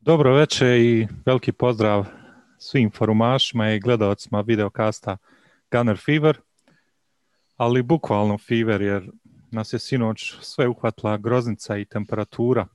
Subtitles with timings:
[0.00, 2.06] Dobro večer i veliki pozdrav
[2.58, 5.16] svim forumašima i gledalcima videokasta
[5.70, 6.40] Gunner Fever,
[7.56, 9.10] ali bukvalno fever jer
[9.50, 12.66] nas je sinoć sve uhvatila groznica i temperatura,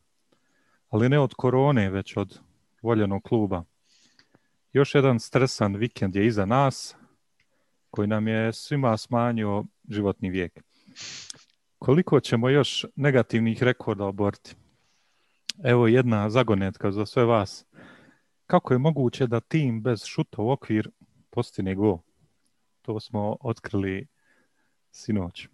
[0.89, 2.39] ali ne od korone, već od
[2.81, 3.63] voljenog kluba.
[4.73, 6.95] Još jedan stresan vikend je iza nas,
[7.89, 10.63] koji nam je svima smanjio životni vijek.
[11.79, 14.55] Koliko ćemo još negativnih rekorda oboriti?
[15.63, 17.65] Evo jedna zagonetka za sve vas.
[18.45, 20.89] Kako je moguće da tim bez šuta u okvir
[21.29, 21.97] postine gol?
[22.81, 24.07] To smo otkrili
[24.91, 25.47] sinoć.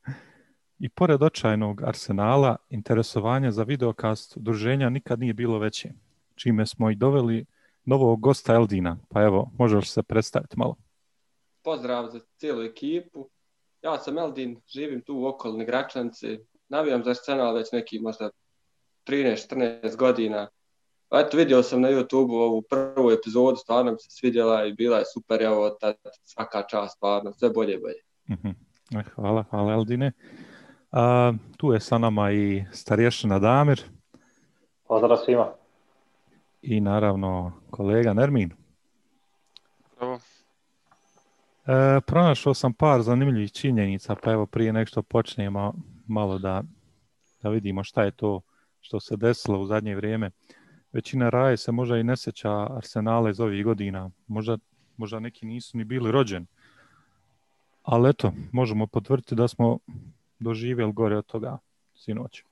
[0.84, 5.92] I pored očajnog arsenala, interesovanje za videokast druženja nikad nije bilo veće,
[6.34, 7.46] čime smo i doveli
[7.84, 8.98] novog gosta Eldina.
[9.08, 10.76] Pa evo, možeš se predstaviti malo.
[11.62, 13.28] Pozdrav za cijelu ekipu.
[13.82, 16.38] Ja sam Eldin, živim tu u okolini Gračance.
[16.68, 18.30] Navijam za Arsenal već neki možda
[19.06, 20.48] 13-14 godina.
[21.10, 25.04] Eto, vidio sam na YouTube ovu prvu epizodu, stvarno mi se svidjela i bila je
[25.14, 28.00] super, evo, tad, svaka čast, stvarno, sve bolje i bolje.
[28.30, 28.48] Mhm.
[29.00, 30.12] E, Hvala, hvala Eldine.
[30.92, 33.82] A, tu je sa nama i starješina Damir
[34.88, 35.52] Pozdrav svima.
[36.62, 38.50] i naravno kolega Nermin.
[39.98, 40.18] Bravo.
[41.70, 45.74] E, pronašao sam par zanimljivih činjenica, pa evo prije nek što počnemo
[46.06, 46.62] malo da,
[47.42, 48.40] da vidimo šta je to
[48.80, 50.30] što se desilo u zadnje vrijeme.
[50.92, 54.10] Većina raje se možda i ne sjeća Arsenala iz ovih godina.
[54.26, 54.58] Možda,
[54.96, 56.46] možda neki nisu ni bili rođeni.
[57.82, 59.78] Ali eto, možemo potvrditi da smo
[60.38, 61.58] doživjeli gore od toga
[61.94, 62.42] sinoć.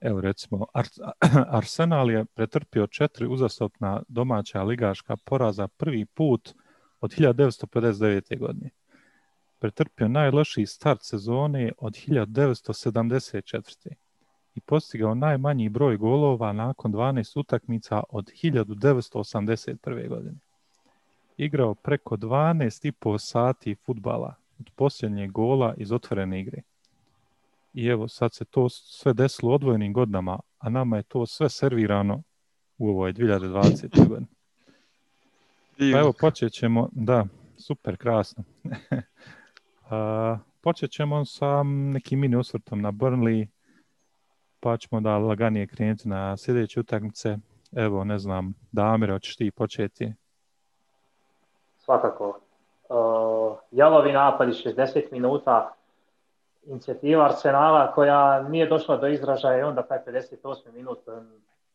[0.00, 1.14] Evo recimo, Ar-
[1.58, 6.54] Arsenal je pretrpio četiri uzastopna domaća ligaška poraza prvi put
[7.00, 8.38] od 1959.
[8.38, 8.70] godine.
[9.58, 13.88] Pretrpio najlošiji start sezone od 1974.
[14.54, 20.08] i postigao najmanji broj golova nakon 12 utakmica od 1981.
[20.08, 20.38] godine.
[21.36, 26.62] Igrao preko 12,5 sati futbala od posljednjeg gola iz otvorene igre.
[27.74, 32.22] I evo sad se to sve desilo odvojenim godinama, a nama je to sve servirano
[32.78, 34.08] u ovoj 2020.
[34.08, 34.35] godini.
[35.78, 37.24] Pa evo počet ćemo, da,
[37.56, 38.44] super, krasno.
[39.90, 43.46] A, počet ćemo sa nekim mini osvrtom na Burnley,
[44.60, 47.36] pa ćemo da laganije krenuti na sljedeće utakmice.
[47.76, 50.12] Evo, ne znam, Damire, hoćeš ti početi?
[51.78, 52.40] Svakako.
[52.88, 55.74] Uh, jalovi napadi 60 minuta,
[56.66, 60.98] inicijativa Arsenala koja nije došla do izražaja i onda taj 58 minut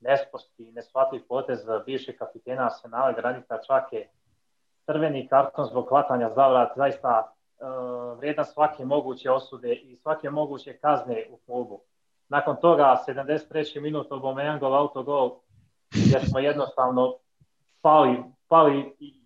[0.01, 4.07] nesposti, neshvatljiv potez bivšeg kapitena Arsenala Granita Čake,
[4.85, 10.77] crveni karton zbog hvatanja za vrat, zaista uh, vrijedan svake moguće osude i svake moguće
[10.77, 11.81] kazne u klubu.
[12.29, 13.81] Nakon toga, 73.
[13.81, 15.39] minut Aubameyangov autogol,
[15.89, 17.15] gdje smo jednostavno
[17.81, 19.21] pali, pali i,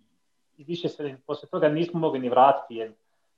[0.56, 2.74] i više se poslije toga nismo mogli ni vratiti.
[2.74, 2.92] Jer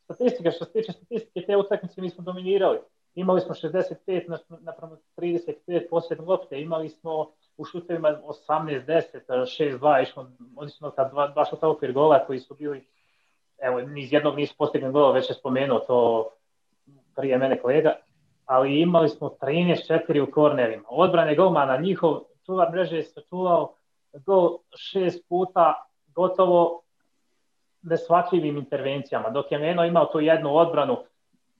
[0.04, 2.78] statistika, što se tiče statistike, te utakmice mi smo dominirali.
[3.18, 10.26] Imali smo 65 na- naprema 35 posljednje lopte, imali smo u šutevima 18-10, 6-2, išlo,
[10.56, 12.86] oni su ta dva, dva šuta okvir gola koji su bili,
[13.58, 16.28] evo, niz jednog nisu postigli gola, već je spomenuo to
[17.16, 17.92] prije mene kolega,
[18.46, 20.84] ali imali smo 13-4 u kornerima.
[20.88, 23.74] Odbrane golmana, njihov čuvar mreže je sačuvao
[24.26, 25.74] gol šest puta
[26.14, 26.82] gotovo
[27.82, 30.96] neshvatljivim intervencijama, dok je Meno imao tu jednu odbranu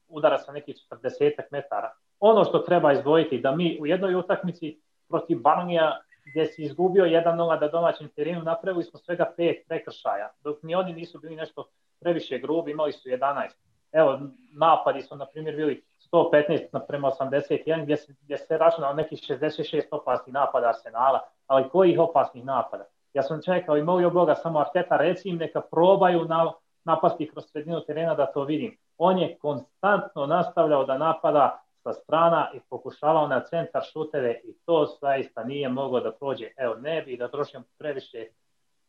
[0.08, 1.92] udara sa nekih 40 metara.
[2.20, 7.60] Ono što treba izdvojiti da mi u jednoj utakmici protiv Banija gdje si izgubio 1-0
[7.60, 11.64] da domaćem terenu napravili smo svega pet prekršaja, dok ni oni nisu bili nešto
[12.00, 13.48] previše grubi, imali su 11.
[13.92, 14.20] Evo,
[14.52, 19.82] napadi su, na primjer, bili 115 naprema 81, gdje se, gdje se računalo nekih 66
[19.90, 22.84] opasnih napada Arsenala, ali kojih opasnih napada?
[23.14, 26.52] Ja sam čekao i molio Boga, samo Arteta, reci im neka probaju na,
[26.84, 28.76] napasti kroz sredinu terena da to vidim.
[28.98, 34.86] On je konstantno nastavljao da napada sa strana i pokušavao na centar šuteve i to
[35.00, 36.48] zaista nije moglo da prođe.
[36.56, 38.26] Evo, ne bi da trošim previše,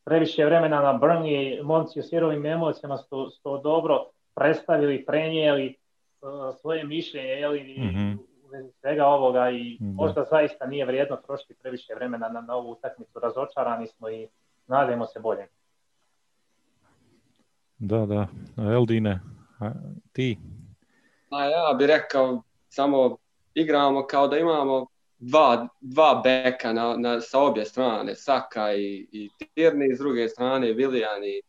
[0.05, 5.75] previše vremena na Burnley, momci u sirovim emocijama su su dobro predstavili, prenijeli
[6.21, 8.11] uh, svoje mišljenje jeli, i Mhm.
[8.51, 9.85] vezi svega ovoga i Da.
[9.93, 13.19] možda zaista nije vrijedno trošiti previše vremena na, na ovu utakmicu.
[13.19, 14.27] Razočarani smo i
[14.67, 15.47] nadajmo se bolje.
[17.79, 18.27] Da, da.
[18.57, 19.19] Eldine,
[19.59, 19.71] a,
[20.11, 20.37] ti?
[21.31, 23.17] A ja bih rekao, samo
[23.53, 24.87] igramo kao da imamo
[25.19, 30.73] dva, dva beka na, na, sa obje strane, Saka i, i Tierney, s druge strane
[30.73, 31.41] Willian i,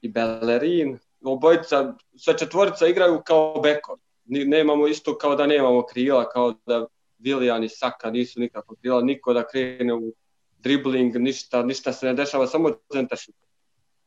[0.00, 0.98] i Bellerin.
[1.24, 4.00] Obojica, sve četvorica igraju kao bekovi.
[4.24, 6.86] Nemamo isto kao da nemamo krila, kao da
[7.18, 10.12] Viljan i Saka nisu nikako htjela niko da krene u
[10.58, 13.18] dribling, ništa, ništa se ne dešava, samo centar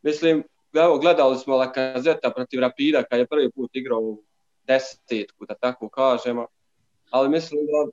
[0.01, 0.44] Mislim,
[0.81, 4.24] evo, gledali smo Lakazeta protiv Rapida kad je prvi put igrao u
[4.68, 6.48] desetku, da tako kažemo,
[7.12, 7.92] ali mislim da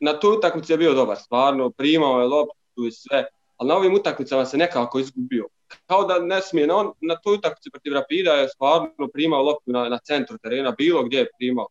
[0.00, 3.24] na toj utakmici je bio dobar, stvarno, primao je loptu i sve,
[3.56, 5.48] ali na ovim utakmicama se nekako izgubio.
[5.86, 9.72] Kao da ne smije, na, on, na toj utakmici protiv Rapida je stvarno primao loptu
[9.72, 11.66] na, na centru terena, bilo gdje je primao.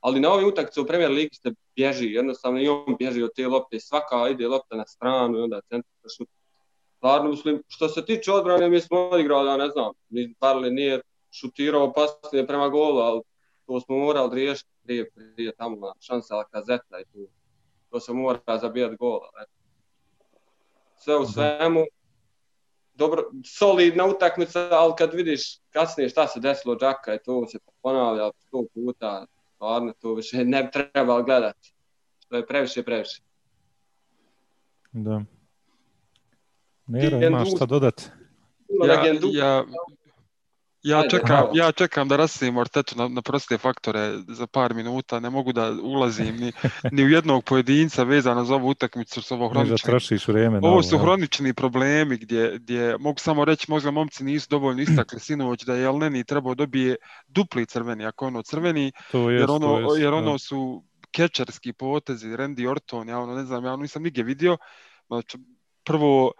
[0.00, 3.48] Ali na ovim utakmicama u Premier Ligi se bježi, jednostavno i on bježi od te
[3.48, 6.28] lopte, svaka ide lopta na stranu i onda centar šut.
[7.04, 11.00] Stvarno, mislim, što se tiče odbrane, mi smo odigrali, ja ne znam, ni Barley nije
[11.32, 13.20] šutirao pasnije prema golu, ali
[13.66, 17.28] to smo morali riješiti prije, prije tamo šansa kazeta i tu.
[17.90, 19.28] To se mora zabijati gola.
[19.38, 19.44] Ne?
[20.96, 21.84] Sve u svemu,
[22.94, 28.30] dobro, solidna utakmica, ali kad vidiš kasnije šta se desilo Džaka i to se ponavlja
[28.38, 31.74] sto puta, stvarno to više ne treba gledati.
[32.28, 33.22] To je previše, previše.
[34.92, 35.24] Da.
[36.86, 38.04] Nero, imaš šta dodati?
[38.86, 39.64] Ja, ja,
[40.84, 45.30] ja čekam, ja čekam da rasim Artetu na, na proste faktore za par minuta, ne
[45.30, 46.52] mogu da ulazim ni,
[46.92, 49.74] ni u jednog pojedinca vezano za ovu utakmicu s ovo hronični.
[50.32, 50.60] vrijeme.
[50.62, 55.64] Ovo su hronični problemi gdje, gdje mogu samo reći možda momci nisu dovoljno istakli sinoć
[55.64, 56.96] da je Elneni trebao dobije
[57.26, 61.72] dupli crveni, ako ono crveni, to jest, jer ono, to jest, jer ono su kečerski
[61.72, 64.56] potezi, Randy Orton, ja ono ne znam, ja ono nisam nigdje vidio.
[65.06, 65.38] Znači,
[65.84, 66.32] prvo,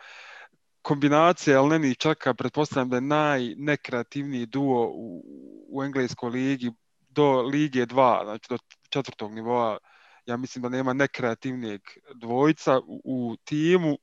[0.84, 5.24] kombinacija Elneni i Čaka, pretpostavljam da je najnekreativniji duo u,
[5.68, 6.72] u engleskoj ligi
[7.08, 8.58] do Lige 2, znači do
[8.88, 9.78] četvrtog nivoa.
[10.26, 11.80] Ja mislim da nema nekreativnijeg
[12.14, 13.96] dvojca u, u timu.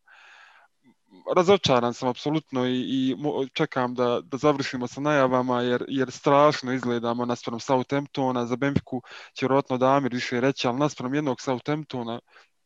[1.36, 3.16] Razočaran sam apsolutno i, i
[3.54, 8.46] čekam da, da završimo sa najavama jer, jer strašno izgledamo naspram Southamptona.
[8.46, 9.02] Za Benfiku
[9.34, 12.20] će vjerojatno Damir više reći, ali naspram jednog Southamptona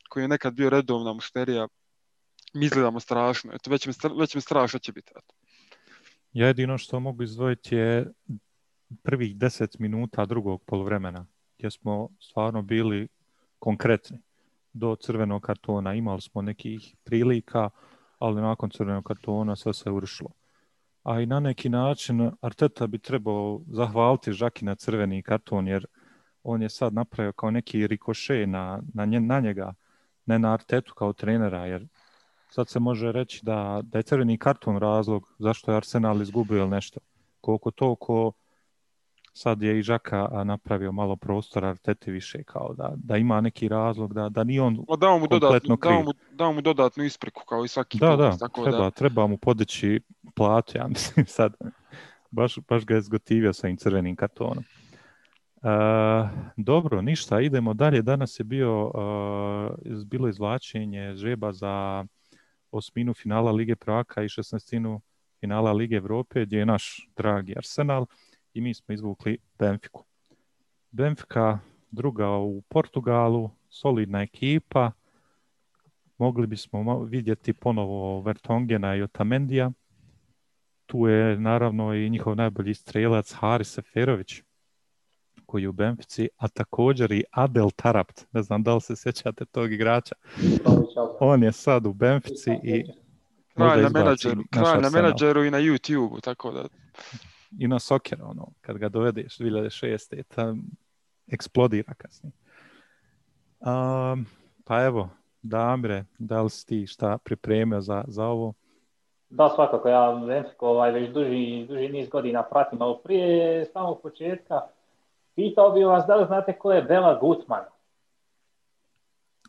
[0.09, 1.67] koji je nekad bio redovna mušterija
[2.55, 3.51] mi izgledamo strašno.
[3.53, 5.11] Eto, već, mi, već mi strašno će biti.
[5.15, 5.33] Eto.
[6.33, 8.11] Ja jedino što mogu izdvojiti je
[9.03, 11.25] prvih deset minuta drugog polovremena,
[11.57, 13.07] gdje smo stvarno bili
[13.59, 14.19] konkretni.
[14.73, 17.69] Do crvenog kartona imali smo nekih prilika,
[18.19, 20.29] ali nakon crvenog kartona sve se urušilo.
[21.03, 25.85] A i na neki način Arteta bi trebao zahvaliti Žaki na crveni karton, jer
[26.43, 29.73] on je sad napravio kao neki rikoše na, na, nje, na njega,
[30.25, 31.87] ne na Artetu kao trenera, jer
[32.49, 36.69] sad se može reći da, da je crveni karton razlog zašto je Arsenal izgubio ili
[36.69, 36.99] nešto.
[37.41, 38.31] Koliko toliko
[39.33, 44.13] sad je i Žaka napravio malo prostora Arteti više kao da, da ima neki razlog
[44.13, 45.91] da, da nije on o, dao mu kompletno kriv.
[45.91, 49.27] Dao mu, dao mu dodatnu ispriku kao i svaki da, da, tako treba, da, treba
[49.27, 50.01] mu podići
[50.35, 51.53] platu, ja mislim sad.
[52.31, 54.63] Baš, baš ga je zgotivio sa im crvenim kartonom.
[55.55, 58.01] Uh, dobro, ništa, idemo dalje.
[58.01, 62.05] Danas je bio, uh, bilo izvlačenje žeba za
[62.77, 65.01] osminu finala Lige prvaka i šestnestinu
[65.39, 68.05] finala Lige Evrope, gdje je naš dragi Arsenal
[68.53, 70.03] i mi smo izvukli Benfiku.
[70.91, 71.59] Benfica
[71.91, 74.91] druga u Portugalu, solidna ekipa,
[76.17, 79.71] mogli bismo vidjeti ponovo Vertongena i Otamendija.
[80.85, 84.41] Tu je naravno i njihov najbolji strelac Haris Seferović,
[85.47, 88.25] koji je u Benfici, a također i Adel Tarapt.
[88.31, 90.15] Ne znam da li se sjećate tog igrača.
[91.19, 92.83] On je sad u Benfici i
[93.53, 96.63] kraj na menadžeru, kraj na menadžeru i na YouTube, tako da
[97.59, 100.23] i na Soccer, ono, kad ga dovedeš 2006.
[100.23, 100.63] tam
[101.27, 102.33] eksplodira kasnije.
[103.59, 104.25] Um,
[104.65, 105.09] pa evo,
[105.41, 108.53] Damire, da li si ti šta pripremio za, za ovo?
[109.29, 114.61] Da, svakako, ja Benfiku ovaj, već duži, duži niz godina pratim, ali prije samog početka
[115.35, 117.63] Pitao bi vas da li znate ko je Bela Gutman?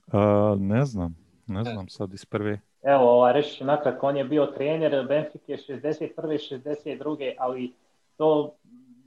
[0.07, 1.16] Uh, ne znam,
[1.47, 2.61] ne znam sad iz prve.
[2.83, 6.11] Evo, ovaj, reći ću nakratko, on je bio trener Benfica 61.
[6.16, 7.35] 62.
[7.38, 7.73] ali
[8.16, 8.55] to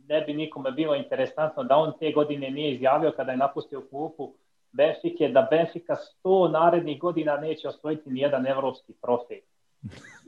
[0.07, 4.33] ne bi nikome bilo interesantno da on te godine nije izjavio kada je napustio klupu
[4.71, 9.41] Benfica da Benfica 100 narednih godina neće osvojiti ni jedan evropski trofej.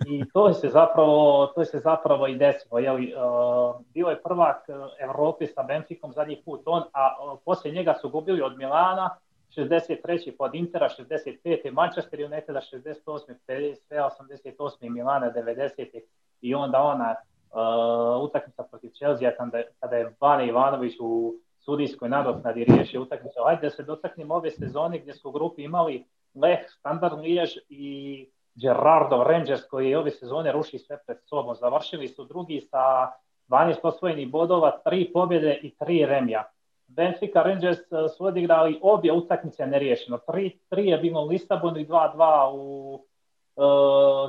[0.07, 2.79] I to se zapravo, to se zapravo i desilo.
[2.79, 7.93] Jeli, uh, bio je prvak Evrope sa Benficom zadnji put on, a uh, poslije njega
[8.01, 9.09] su gubili od Milana,
[9.57, 10.31] 63.
[10.37, 11.71] pod Intera, 65.
[11.71, 13.33] Manchester United, 68.
[13.45, 14.89] PSV, 88.
[14.89, 15.99] Milana, 90.
[16.41, 17.15] I onda ona
[17.51, 23.39] uh, utakmica protiv Chelsea kada, kada je Bane Ivanović u sudijskoj nadoknadi riješio utakmicu.
[23.45, 26.05] Ajde da se dotaknemo ove sezone gdje su u grupi imali
[26.35, 31.55] Leh, Standard Lijež i Gerardo Rangers koji je ove sezone ruši sve pred sobom.
[31.55, 33.11] Završili su drugi sa
[33.47, 36.43] 12 osvojenih bodova, tri pobjede i tri remija.
[36.87, 37.79] Benfica Rangers
[38.17, 40.17] su odigrali obje utakmice neriješeno.
[40.17, 42.99] Tri, tri je bilo u Lisabonu i 2-2 u,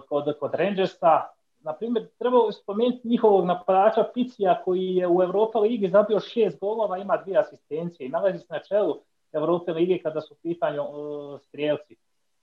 [0.08, 1.22] kod, kod Rangersa.
[1.60, 6.98] Na primjer, trebalo spomenuti njihovog napadača Picija koji je u Europa ligi zabio šest golova,
[6.98, 9.00] ima dvije asistencije i nalazi se na čelu
[9.32, 11.96] Europe lige kada su u pitanju uh, strijelci.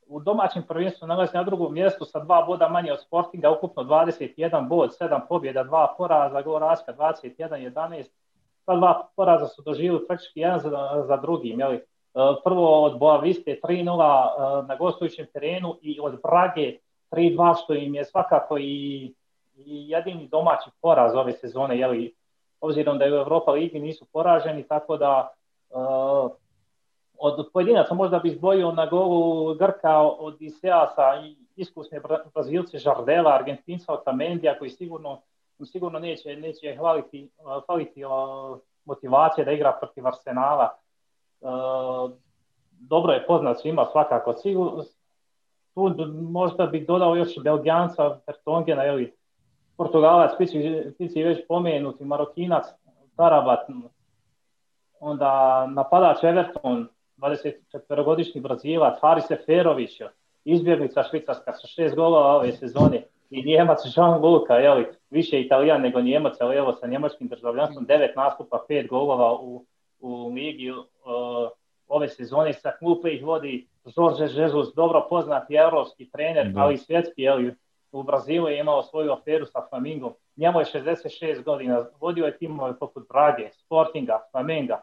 [0.10, 4.68] U domaćem prvenstvu nalazi na drugom mjestu sa dva boda manje od Sportinga, ukupno 21
[4.68, 8.04] bod, 7 pobjeda, 2 poraza, gol Raska 21-11.
[8.66, 11.60] Ta dva poraza su doživjeli praktički jedan za, za drugim.
[11.60, 11.84] Jeli?
[12.44, 16.78] Prvo od Boaviste 3-0 na gostujućem terenu i od Brage
[17.12, 19.06] 3-2 što im je svakako i,
[19.56, 22.20] i jedini domaći poraz ove sezone, jeli?
[22.62, 25.30] obzirom da je u Europa ligi nisu poraženi, tako da
[25.70, 26.32] uh,
[27.20, 32.02] od pojedinaca možda bi izdvojio na golu Grka od Iseasa i iskusne
[32.34, 35.22] Brazilce Žardela, Argentinca Otamendija koji sigurno,
[35.66, 37.30] sigurno neće, neće hvaliti,
[37.66, 38.04] hvaliti
[38.86, 40.70] motivacije da igra protiv Arsenala.
[42.72, 44.34] Dobro je poznat svima svakako.
[45.74, 49.14] Tu možda bih dodao još Belgijanca, Bertongena, ili
[49.78, 50.32] Portugalac,
[50.98, 52.66] Pici već pomenuti, Marokinac,
[53.16, 53.60] Tarabat,
[55.00, 56.88] onda napadač Everton,
[57.22, 60.02] 24-godišnji Brazilac, Haris Seferović,
[60.46, 63.04] izbjeglica Švicarska sa šest golova ove sezone.
[63.30, 68.16] I Njemac Jean Luka, jeli, više Italijan nego Njemac, ali evo sa njemačkim državljanstvom, devet
[68.16, 69.66] nastupa, pet golova u,
[70.00, 70.80] u ligi uh,
[71.88, 72.54] ove sezone.
[72.54, 76.62] Sa klupe ih vodi Jorge Jesus, dobro poznati evropski trener, da.
[76.62, 77.56] ali i svjetski, jeli,
[77.92, 80.14] u Brazilu je imao svoju aferu sa Flamingom.
[80.36, 84.82] Njemu je 66 godina, vodio je timove poput Brage, Sportinga, Flamenga,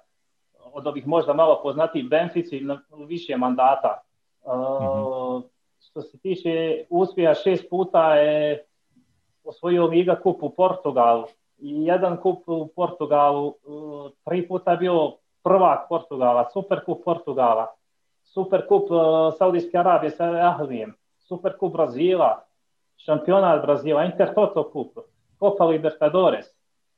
[0.77, 4.03] od ovih možda malo poznatijih Benfici na više mandata.
[4.43, 5.43] Uh, mm-hmm.
[5.91, 8.65] Što se tiče uspjeha, šest puta je
[9.45, 11.25] osvojio Liga kup u Portugalu
[11.59, 17.67] i jedan kup u Portugalu, uh, tri puta je bio prvak Portugala, Super kup Portugala,
[18.25, 18.99] Super kup uh,
[19.39, 22.45] Saudijske Arabije sa Ahlijem, Super kup Brazila,
[22.97, 24.99] šampionat Brazila, Intertoto kup,
[25.39, 26.47] Copa Libertadores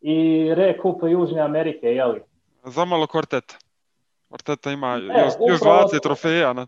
[0.00, 2.20] i Re kup Južne Amerike, jeli?
[2.64, 3.67] Zamalo kvarteta.
[4.30, 6.52] Arteta ima e, još, još 20 trofeja.
[6.52, 6.66] Ne?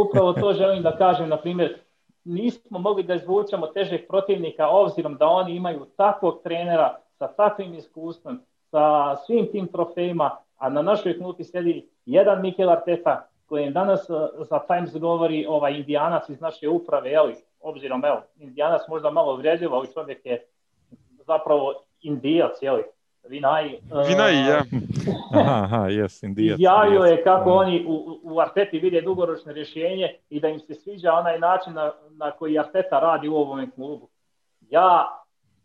[0.00, 1.78] Upravo to želim da kažem, na primjer,
[2.24, 8.40] nismo mogli da izvučemo težeg protivnika obzirom da oni imaju takvog trenera sa takvim iskustvom,
[8.70, 14.12] sa svim tim trofejima, a na našoj klupi sedi jedan Mikel Arteta koji danas e,
[14.44, 19.76] za Times govori ovaj indijanac iz naše uprave, jeli, obzirom, evo, indijanac možda malo vrijedljivo,
[19.76, 20.46] ali čovjek je
[21.26, 22.82] zapravo indijac, jeli,
[23.28, 23.78] Vinaj.
[24.08, 24.62] Vinaj, ja.
[25.40, 26.60] aha, aha, yes, indeed.
[26.60, 31.12] Javio je kako oni u, u Arteti vide dugoročno rješenje i da im se sviđa
[31.12, 34.08] onaj način na, na koji Arteta radi u ovom klubu.
[34.60, 35.06] Ja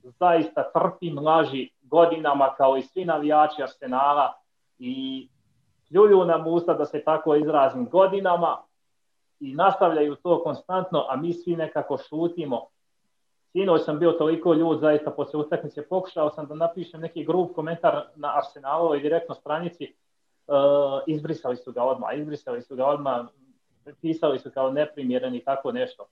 [0.04, 4.34] zaista trpim laži godinama kao i svi navijači Arsenala
[4.80, 5.28] i
[5.90, 8.58] pljuju nam usta da se tako izrazim godinama
[9.40, 12.68] i nastavljaju to konstantno, a mi svi nekako šutimo
[13.52, 18.04] Sinoć sam bio toliko ljud zaista posle utakmice, pokušao sam da napišem neki grup komentar
[18.16, 19.94] na Arsenalovoj direktno stranici,
[20.48, 20.56] uh,
[21.08, 23.26] izbrisali su ga odmah, izbrisali su ga odmah,
[24.02, 26.08] pisali su kao neprimjeren i tako nešto.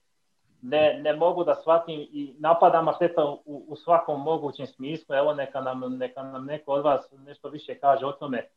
[0.61, 5.61] Ne, ne mogu da shvatim i napadam Arteta u, u svakom mogućem smislu, evo neka
[5.61, 8.47] nam, neka nam neko od vas nešto više kaže o tome,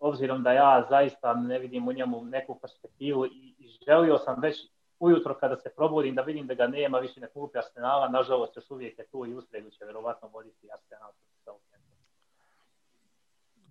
[0.00, 4.73] obzirom da ja zaista ne vidim u njemu neku perspektivu i, i želio sam već
[5.04, 8.70] ujutro kada se probudim da vidim da ga nema više na klupi Arsenala, nažalost još
[8.70, 11.12] uvijek je tu i u sredu će verovatno voditi Arsenal.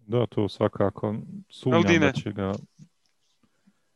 [0.06, 1.16] Da, to svakako
[1.50, 2.54] sumnjam da će ga...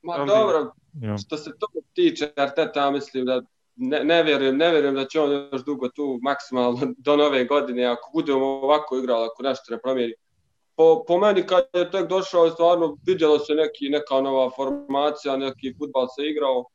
[0.01, 0.38] Ma Aldine.
[0.38, 1.17] dobro, ja.
[1.17, 3.41] što se to tiče Arteta, mislim da
[3.75, 7.86] ne, ne, vjerujem, ne vjerujem da će on još dugo tu maksimalno do nove godine,
[7.86, 10.13] ako budemo ovako igrali, ako nešto ne promijeni.
[10.75, 15.74] Po, po meni kad je tek došao, stvarno vidjelo se neki, neka nova formacija, neki
[15.77, 16.65] futbal se igrao,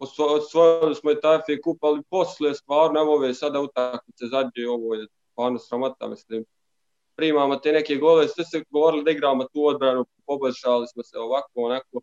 [0.00, 5.58] osvojili smo i taj FA ali stvarno, evo ove sada utakmice zadnje, ovo je stvarno
[5.58, 6.44] sramota, mislim.
[7.16, 11.50] Primamo te neke gole, sve se govorili da igramo tu odbranu, poboljšali smo se ovako,
[11.54, 12.00] onako,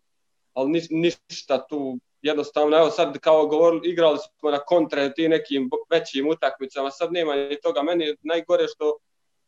[0.52, 5.70] ali ni, ništa tu, jednostavno, evo sad kao govorili, igrali smo na kontre ti nekim
[5.90, 8.98] većim utakmicama, sad nema ni toga, meni najgore što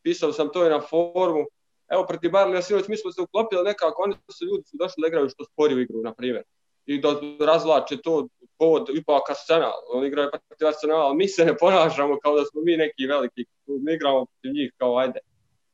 [0.02, 1.47] pisao sam to i na forumu,
[1.88, 5.09] evo protiv Barlija sinoć mi smo se uklopili nekako, oni su ljudi su došli da
[5.09, 6.45] igraju što sporiju igru, na primjer
[6.94, 8.28] i da razvlače to
[8.59, 12.61] povod ipak Arsenal, oni igraju protiv Arsenala, ali mi se ne ponašamo kao da smo
[12.64, 15.20] mi neki veliki, mi igramo protiv njih kao ajde,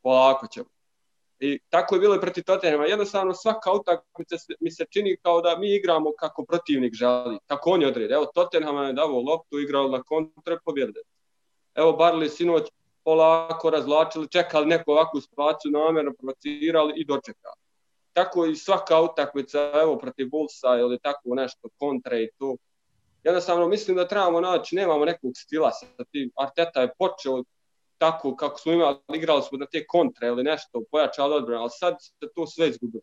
[0.02, 0.66] polako ćemo.
[1.40, 2.85] I tako je bilo i protiv Tottenhama.
[2.85, 7.85] Jednostavno svaka utakmica mi se čini kao da mi igramo kako protivnik želi, kako oni
[7.85, 8.14] odrede.
[8.14, 11.00] Evo Tottenham je davo loptu, igrao na kontre, pobjede.
[11.75, 12.62] Evo Barley sinoć
[13.04, 17.65] polako razvlačili, čekali neku ovakvu situaciju, namjerno provocirali i dočekali.
[18.16, 22.56] Tako i svaka utakmica, evo protiv Bullsa ili tako nešto, kontre i to.
[23.25, 26.30] Jednostavno mislim da trebamo naći, nemamo nekog stila sa tim.
[26.37, 27.42] Arteta je počeo
[27.99, 31.96] tako kako smo imali, igrali smo na te kontre ili nešto, pojačali odbranu, ali sad
[32.00, 33.02] se to sve izgubilo.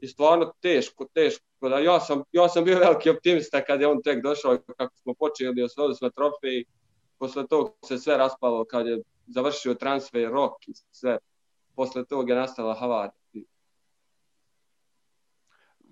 [0.00, 1.68] I stvarno teško, teško.
[1.68, 5.14] Da ja, sam, ja sam bio veliki optimista kad je on tek došao kako smo
[5.14, 6.64] počeli, osvojili smo trofej.
[7.18, 11.18] Posle tog se sve raspalo kad je završio transfer rok i sve.
[11.76, 13.19] Posle tog je nastala havarija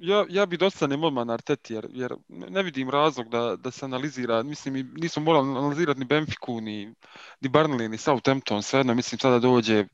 [0.00, 3.84] ja, ja bi dostanem odmah na Arteti, jer, jer ne vidim razlog da, da se
[3.84, 6.86] analizira, mislim, nismo morali analizirati ni Benfiku, ni,
[7.40, 9.84] ni Burnley, ni Southampton, svejedno, mislim, sada dođe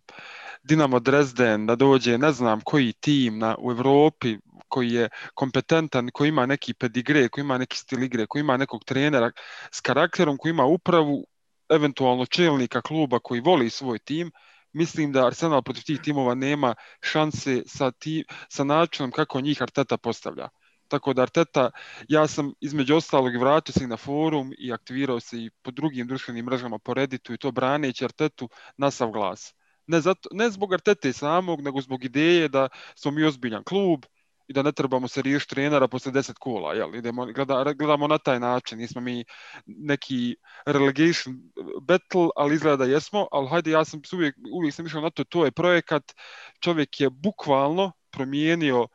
[0.63, 6.29] Dinamo Dresden, da dođe ne znam koji tim na, u Europi koji je kompetentan, koji
[6.29, 9.31] ima neki pedigre, koji ima neki stil igre, koji ima nekog trenera
[9.71, 11.27] s karakterom, koji ima upravu,
[11.69, 14.31] eventualno čelnika kluba koji voli svoj tim,
[14.75, 19.97] mislim da Arsenal protiv tih timova nema šanse sa, ti, sa načinom kako njih Arteta
[19.97, 20.49] postavlja.
[20.89, 21.71] Tako da Arteta,
[22.09, 26.45] ja sam između ostalog vratio se na forum i aktivirao se i po drugim društvenim
[26.45, 29.55] mrežama po Redditu i to braneći Artetu na sav glas.
[29.87, 34.05] Ne, zato, ne zbog Artete samog, nego zbog ideje da smo mi ozbiljan klub,
[34.49, 36.95] i da ne trebamo se riješiti trenera posle 10 kola, jel?
[36.95, 39.25] Idemo, gleda, gledamo na taj način, nismo mi
[39.67, 40.37] neki
[40.67, 41.37] relegation
[41.83, 45.25] battle, ali izgleda da jesmo, ali hajde, ja sam uvijek, uvijek sam išao na to,
[45.25, 46.13] to je projekat,
[46.61, 48.89] čovjek je bukvalno promijenio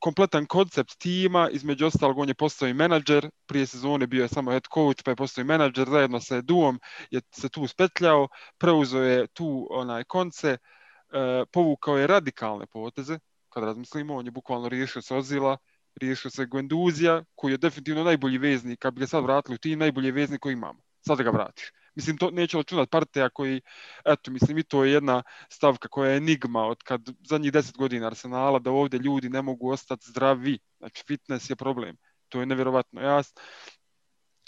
[0.00, 4.50] kompletan koncept tima, između ostalog on je postao i menadžer, prije sezone bio je samo
[4.50, 9.02] head coach, pa je postao i menadžer, zajedno sa Eduom je se tu spetljao, preuzeo
[9.02, 13.18] je tu onaj konce, uh, povukao je radikalne poteze,
[13.56, 15.56] kad razmislimo, on je bukvalno riješio se Ozila,
[16.00, 19.78] riješio se Gwenduzija, koji je definitivno najbolji veznik, kad bi ga sad vratili u tim,
[19.78, 20.82] najbolji veznik koji imamo.
[21.06, 21.72] Sad da ga vratiš.
[21.94, 23.60] Mislim, to neće računati partija koji,
[24.04, 28.06] eto, mislim, i to je jedna stavka koja je enigma od kad zadnjih deset godina
[28.06, 30.58] Arsenala, da ovdje ljudi ne mogu ostati zdravi.
[30.78, 31.96] Znači, fitness je problem.
[32.28, 33.00] To je nevjerovatno.
[33.00, 33.22] Ja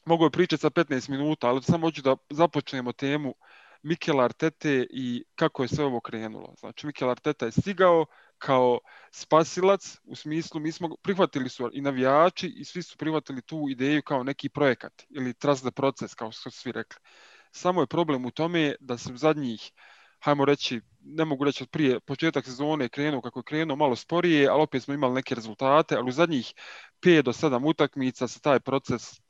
[0.05, 3.35] mogu je pričati sa 15 minuta, ali samo hoću da započnemo temu
[3.83, 6.55] Mikel Artete i kako je sve ovo krenulo.
[6.59, 8.07] Znači, Mikel Arteta je stigao,
[8.39, 8.79] kao
[9.11, 14.03] spasilac u smislu mi smo prihvatili su i navijači i svi su prihvatili tu ideju
[14.03, 17.01] kao neki projekat ili trust the proces kao što su svi rekli.
[17.51, 19.73] Samo je problem u tome da se u zadnjih
[20.21, 24.49] hajmo reći, ne mogu reći od prije početak sezone krenuo kako je krenuo malo sporije,
[24.49, 26.55] ali opet smo imali neke rezultate, ali u zadnjih
[27.03, 29.21] 5 do 7 utakmica se taj proces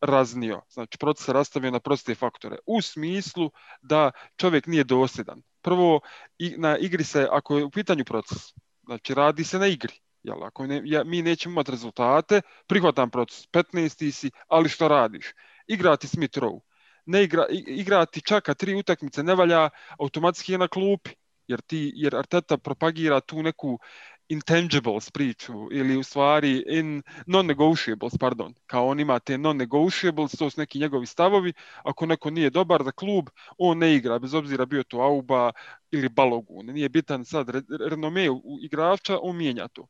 [0.00, 0.62] raznio.
[0.70, 2.56] Znači, proces se rastavio na proste faktore.
[2.66, 3.50] U smislu
[3.82, 6.00] da čovjek nije dosljedan prvo
[6.38, 8.38] i, na igri se, ako je u pitanju proces,
[8.84, 13.48] znači radi se na igri, jel, ako ne, ja, mi nećemo imati rezultate, prihvatam proces,
[13.50, 14.10] 15.
[14.10, 15.32] si, ali što radiš?
[15.66, 16.60] Igrati Smith Rowe,
[17.06, 21.10] ne igra, igrati čaka tri utakmice ne valja, automatski je na klupi,
[21.48, 23.78] jer, ti, jer Arteta propagira tu neku
[24.28, 30.60] intangibles priču ili u stvari in non-negotiables, pardon, kao on ima te non-negotiables, to su
[30.60, 31.52] neki njegovi stavovi,
[31.84, 35.52] ako neko nije dobar za klub, on ne igra, bez obzira bio to Auba
[35.90, 37.48] ili Balogun, nije bitan sad
[37.90, 39.86] renome u igrača, on mijenja to.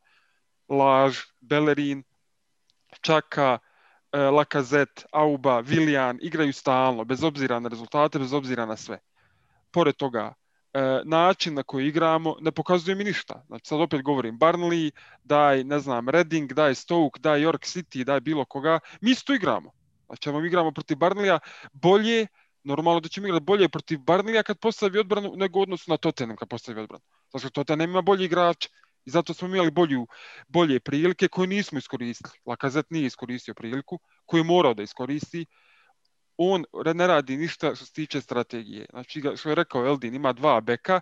[0.69, 2.05] Laž, Bellerin,
[3.01, 3.59] Čaka,
[4.13, 8.99] e, Lakazet, Auba, Viljan, igraju stalno, bez obzira na rezultate, bez obzira na sve.
[9.71, 10.35] Pored toga,
[11.05, 13.45] način na koji igramo ne pokazuje mi ništa.
[13.47, 14.91] Znači sad opet govorim Burnley,
[15.25, 18.79] daj ne znam Reading, daj Stoke, daj York City, daj bilo koga.
[19.01, 19.73] Mi isto igramo.
[20.07, 21.39] Znači mi igramo protiv Burnleya
[21.73, 22.27] bolje,
[22.65, 26.49] normalno da ćemo igrati bolje protiv Burnleya kad postavi odbranu nego odnosu na Tottenham kad
[26.49, 27.05] postavi odbranu.
[27.31, 28.67] Znači Tottenham ima bolji igrač
[29.05, 30.07] i zato smo imali bolju,
[30.49, 32.31] bolje prilike koje nismo iskoristili.
[32.47, 35.47] Lakazet nije iskoristio priliku koju je morao da iskoristi
[36.37, 38.87] on ne radi ništa što se tiče strategije.
[38.91, 41.01] Znači, što je rekao Eldin, ima dva beka,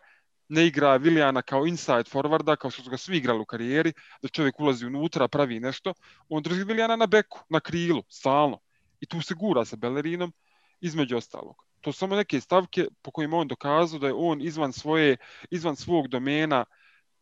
[0.48, 3.92] ne igra Vilijana kao inside forwarda, kao što su ga svi igrali u karijeri,
[4.22, 5.94] da čovjek ulazi unutra, pravi nešto.
[6.28, 8.58] On drži Vilijana na beku, na krilu, stalno.
[9.00, 10.32] I tu se gura sa Bellerinom,
[10.80, 11.56] između ostalog.
[11.80, 15.16] To su samo neke stavke po kojima on dokazao da je on izvan, svoje,
[15.50, 16.64] izvan svog domena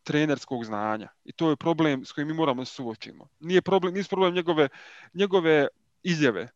[0.03, 1.07] trenerskog znanja.
[1.25, 3.27] I to je problem s kojim mi moramo suočimo.
[3.39, 4.69] Nije problem, nije problem njegove,
[5.13, 5.67] njegove
[6.03, 6.49] izjave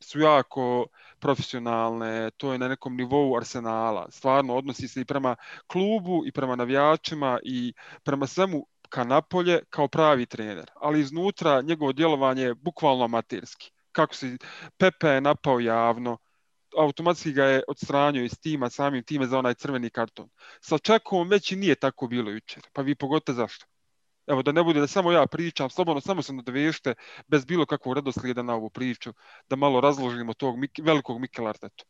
[0.00, 0.86] su jako
[1.18, 4.10] profesionalne, to je na nekom nivou arsenala.
[4.10, 9.88] Stvarno odnosi se i prema klubu i prema navijačima i prema svemu ka napolje kao
[9.88, 10.70] pravi trener.
[10.80, 13.70] Ali iznutra njegovo djelovanje je bukvalno amaterski.
[13.92, 14.36] Kako se
[14.78, 16.18] Pepe je napao javno,
[16.78, 20.28] automatski ga je odstranio iz tima samim time za onaj crveni karton.
[20.60, 22.62] Sa Čakom već i nije tako bilo jučer.
[22.72, 23.66] Pa vi pogote zašto?
[24.26, 26.94] Evo da ne bude da samo ja pričam, slobodno samo se nadovešte
[27.26, 29.12] bez bilo kakvog redoslijeda na ovu priču,
[29.50, 31.84] da malo razložimo tog velikog Mikel Artetu.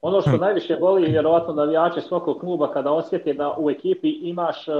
[0.00, 4.72] Ono što najviše boli vjerovatno navijače svakog kluba kada osjeti da u ekipi imaš e,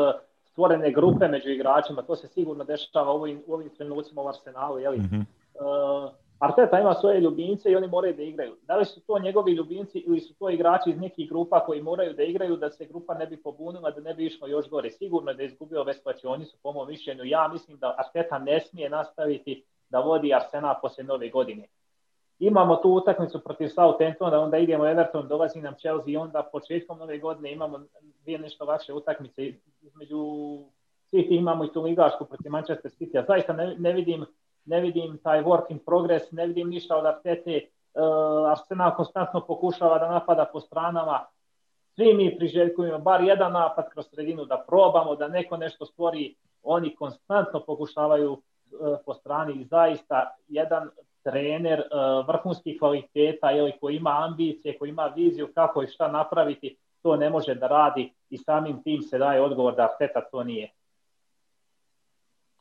[0.44, 2.02] stvorene grupe među igračima.
[2.02, 4.78] To se sigurno dešava u ovim, u ovim trenucima u Arsenalu.
[4.78, 4.98] Jeli?
[4.98, 5.20] Mhm.
[5.20, 8.56] Uh, Arteta ima svoje ljubimce i oni moraju da igraju.
[8.62, 12.12] Da li su to njegovi ljubimci ili su to igrači iz nekih grupa koji moraju
[12.12, 14.90] da igraju da se grupa ne bi pobunila, da ne bi išlo još gore.
[14.90, 15.84] Sigurno je da je izgubio
[16.44, 17.24] su po mom mišljenju.
[17.24, 21.66] Ja mislim da Arteta ne smije nastaviti da vodi Arsenal poslije nove godine.
[22.38, 27.18] Imamo tu utakmicu protiv Southamptona, onda idemo Everton, dolazi nam Chelsea i onda početkom nove
[27.18, 27.80] godine imamo
[28.22, 30.18] dvije nešto vaše utakmice između
[31.10, 33.14] svih imamo i tu ligašku protiv Manchester City.
[33.14, 34.26] Ja zaista ne, ne vidim
[34.66, 37.60] ne vidim taj work in progress, ne vidim ništa od Artete.
[37.94, 41.24] Uh, Arsenal konstantno pokušava da napada po stranama.
[41.94, 46.34] Svi mi priželjkujemo bar jedan napad kroz sredinu da probamo, da neko nešto stvori.
[46.62, 48.40] Oni konstantno pokušavaju uh,
[49.06, 50.90] po strani i zaista jedan
[51.22, 56.76] trener uh, vrhunskih kvaliteta ili koji ima ambicije, koji ima viziju kako i šta napraviti,
[57.02, 60.70] to ne može da radi i samim tim se daje odgovor da Arteta to nije.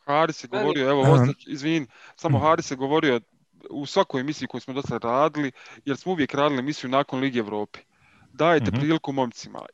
[0.06, 3.22] Haris je govorio, evo, izvin, samo Haris je govorio
[3.70, 5.52] u svakoj emisiji koju smo do sada radili,
[5.86, 7.80] jer smo uvijek radili emisiju nakon Lige Evrope.
[8.34, 9.66] Dajte mm priliku momcima.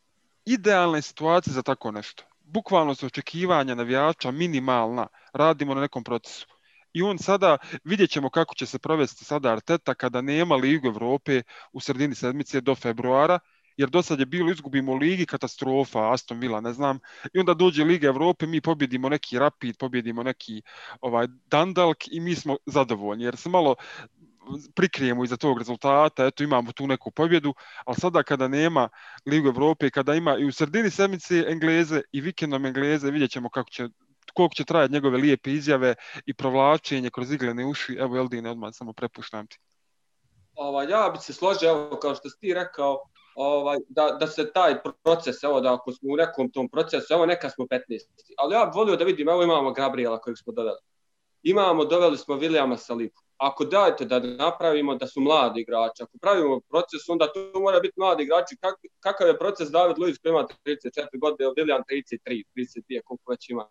[0.45, 2.23] Idealna je situacija za tako nešto.
[2.43, 5.07] Bukvalno su očekivanja navijača minimalna.
[5.33, 6.47] Radimo na nekom procesu.
[6.93, 11.41] I on sada, vidjet ćemo kako će se provesti sada Arteta kada nema Ligu Evrope
[11.73, 13.39] u sredini sedmice do februara,
[13.77, 16.99] jer do sad je bilo izgubimo ligi katastrofa, Aston Villa, ne znam,
[17.33, 20.61] i onda dođe Liga Evrope, mi pobjedimo neki Rapid, pobjedimo neki
[21.01, 23.75] ovaj Dandalk i mi smo zadovoljni, jer se malo
[24.75, 27.53] prikrijemo iza tog rezultata, eto imamo tu neku pobjedu,
[27.85, 28.89] ali sada kada nema
[29.25, 33.69] Ligu Evrope, kada ima i u sredini sedmice Engleze i vikendom Engleze, vidjet ćemo kako
[33.69, 33.87] će
[34.33, 37.95] koliko će trajati njegove lijepe izjave i provlačenje kroz iglene uši.
[37.99, 39.59] Evo, Eldine, odmah samo prepuštam ti.
[40.55, 42.99] Ovaj, ja bi se složio, evo, kao što si ti rekao,
[43.41, 47.25] ovaj, da, da se taj proces, evo da ako smo u nekom tom procesu, evo
[47.25, 47.79] neka smo 15.
[48.37, 50.77] Ali ja volio da vidim, evo imamo Gabriela kojeg smo doveli.
[51.43, 53.21] Imamo, doveli smo Williama Salibu.
[53.37, 57.93] Ako dajete da napravimo da su mladi igrači, ako pravimo proces, onda to mora biti
[57.99, 58.57] mladi igrači.
[58.61, 63.49] Kak, kakav je proces David Luiz koji ima 34 godine, William 33, 32, koliko već
[63.49, 63.67] ima.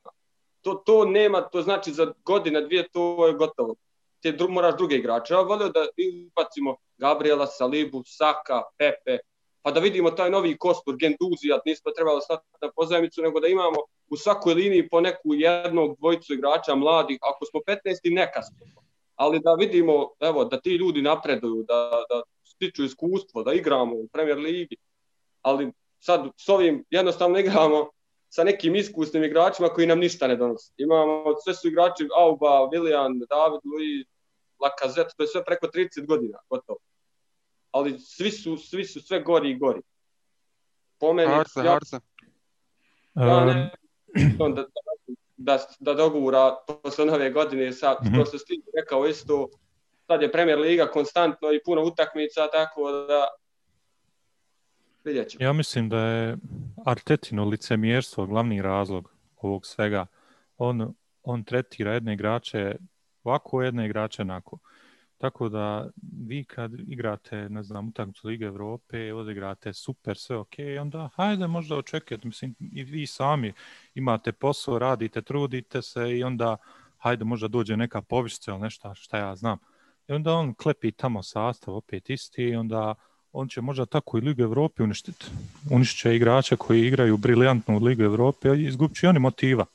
[0.61, 3.75] To, to nema, to znači za godine, dvije, to je gotovo.
[4.23, 5.35] Te dru, moraš druge igrače.
[5.35, 9.19] Ja volio da izbacimo Gabriela, Salibu, Saka, Pepe,
[9.63, 13.77] pa da vidimo taj novi kostur, Genduzija, nismo trebalo stati na pozajmicu, nego da imamo
[14.09, 17.79] u svakoj liniji po neku jednog, dvojicu igrača mladih, ako smo 15.
[18.05, 18.83] neka smo.
[19.15, 24.09] Ali da vidimo, evo, da ti ljudi napreduju, da, da stiču iskustvo, da igramo u
[24.13, 24.77] Premier Ligi,
[25.43, 27.91] ali sad s ovim jednostavno igramo
[28.29, 30.73] sa nekim iskusnim igračima koji nam ništa ne donose.
[30.77, 34.07] Imamo, sve su igrači Auba, Willian, David, Luiz,
[34.61, 36.79] Lacazette, to je sve preko 30 godina, gotovo
[37.71, 39.81] ali svi su, svi su sve gori i gori.
[40.99, 42.01] Po meni, Harsa, ja, Harsa.
[43.15, 43.71] Ja ne,
[44.55, 44.65] da,
[45.37, 48.19] da, da dogura posle nove godine, sad, mm -hmm.
[48.19, 49.49] to što si rekao isto,
[50.07, 53.27] sad je Premier Liga konstantno i puno utakmica, tako da
[55.05, 55.45] vidjet ćemo.
[55.45, 56.37] Ja mislim da je
[56.87, 60.07] Artetino licemjerstvo glavni razlog ovog svega.
[60.59, 62.77] On, on tretira jedne igrače
[63.25, 64.59] ovako, jedne igrače onako.
[65.21, 65.89] Tako da
[66.27, 71.77] vi kad igrate, ne znam, utakmicu Lige Evrope, odigrate super, sve ok, onda hajde možda
[71.77, 73.53] očekujete, mislim i vi sami
[73.95, 76.57] imate posao, radite, trudite se i onda
[76.99, 79.59] hajde možda dođe neka povišica ili nešto šta ja znam.
[80.09, 82.95] I onda on klepi tamo sastav opet isti i onda
[83.33, 85.27] on će možda tako i Ligu Evrope uništiti.
[85.71, 89.67] Uništit će igrače koji igraju briljantno u Ligu Evrope i izgubit će oni motiva.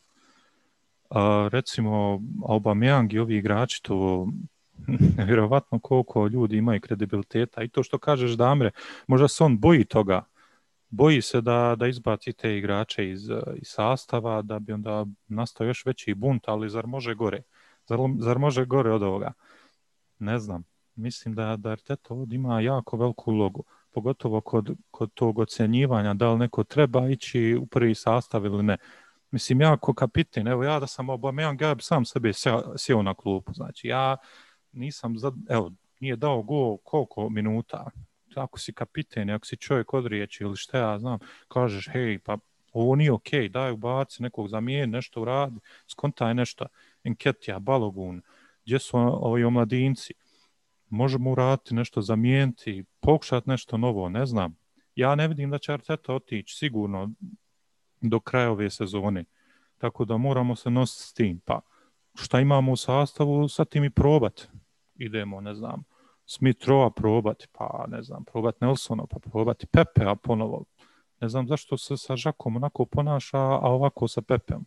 [1.09, 4.27] A, recimo Aubameyang i ovi igrači to
[5.17, 8.71] nevjerovatno koliko ljudi imaju kredibiliteta i to što kažeš Damre,
[9.07, 10.25] možda se on boji toga,
[10.89, 15.85] boji se da, da izbaci te igrače iz, iz sastava, da bi onda nastao još
[15.85, 17.41] veći bunt, ali zar može gore?
[17.87, 19.33] Zar, zar može gore od ovoga?
[20.19, 20.63] Ne znam.
[20.95, 26.31] Mislim da, da Arteta ovdje ima jako veliku ulogu, pogotovo kod, kod tog ocjenjivanja da
[26.31, 28.77] li neko treba ići u prvi sastav ili ne.
[29.31, 32.31] Mislim, ja kao kapiten, evo ja da sam Aubameyang, ja bi sam sebe
[32.77, 33.53] sjeo na klupu.
[33.53, 34.17] Znači, ja
[34.75, 37.85] nisam, za, evo, nije dao go koliko minuta.
[38.35, 42.37] Ako si kapiten, ako si čovjek od riječi ili šta ja znam, kažeš, hej, pa
[42.73, 46.65] ovo nije okej, okay, daj ubaci nekog zamijeni, nešto uradi, skontaj nešto,
[47.03, 48.21] Enketija, Balogun,
[48.65, 50.13] gdje su ovi omladinci,
[50.89, 54.57] možemo uraditi nešto zamijeniti, pokušati nešto novo, ne znam.
[54.95, 57.11] Ja ne vidim da će Arteta otići sigurno
[58.01, 59.25] do kraja ove sezone,
[59.77, 61.61] tako da moramo se nositi s tim, pa
[62.15, 64.47] šta imamo u sastavu, sa tim i probati
[64.95, 65.83] idemo, ne znam,
[66.25, 70.63] Smith Roa probati, pa ne znam, probati Nelsona, pa probati Pepea ponovo.
[71.21, 74.65] Ne znam zašto se sa Žakom onako ponaša, a ovako sa Pepem.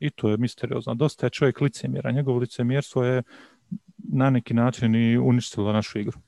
[0.00, 0.94] I to je misteriozno.
[0.94, 2.10] Dosta je čovjek licemjera.
[2.10, 3.22] Njegovo licemjerstvo je
[4.12, 6.18] na neki način i uništilo našu igru.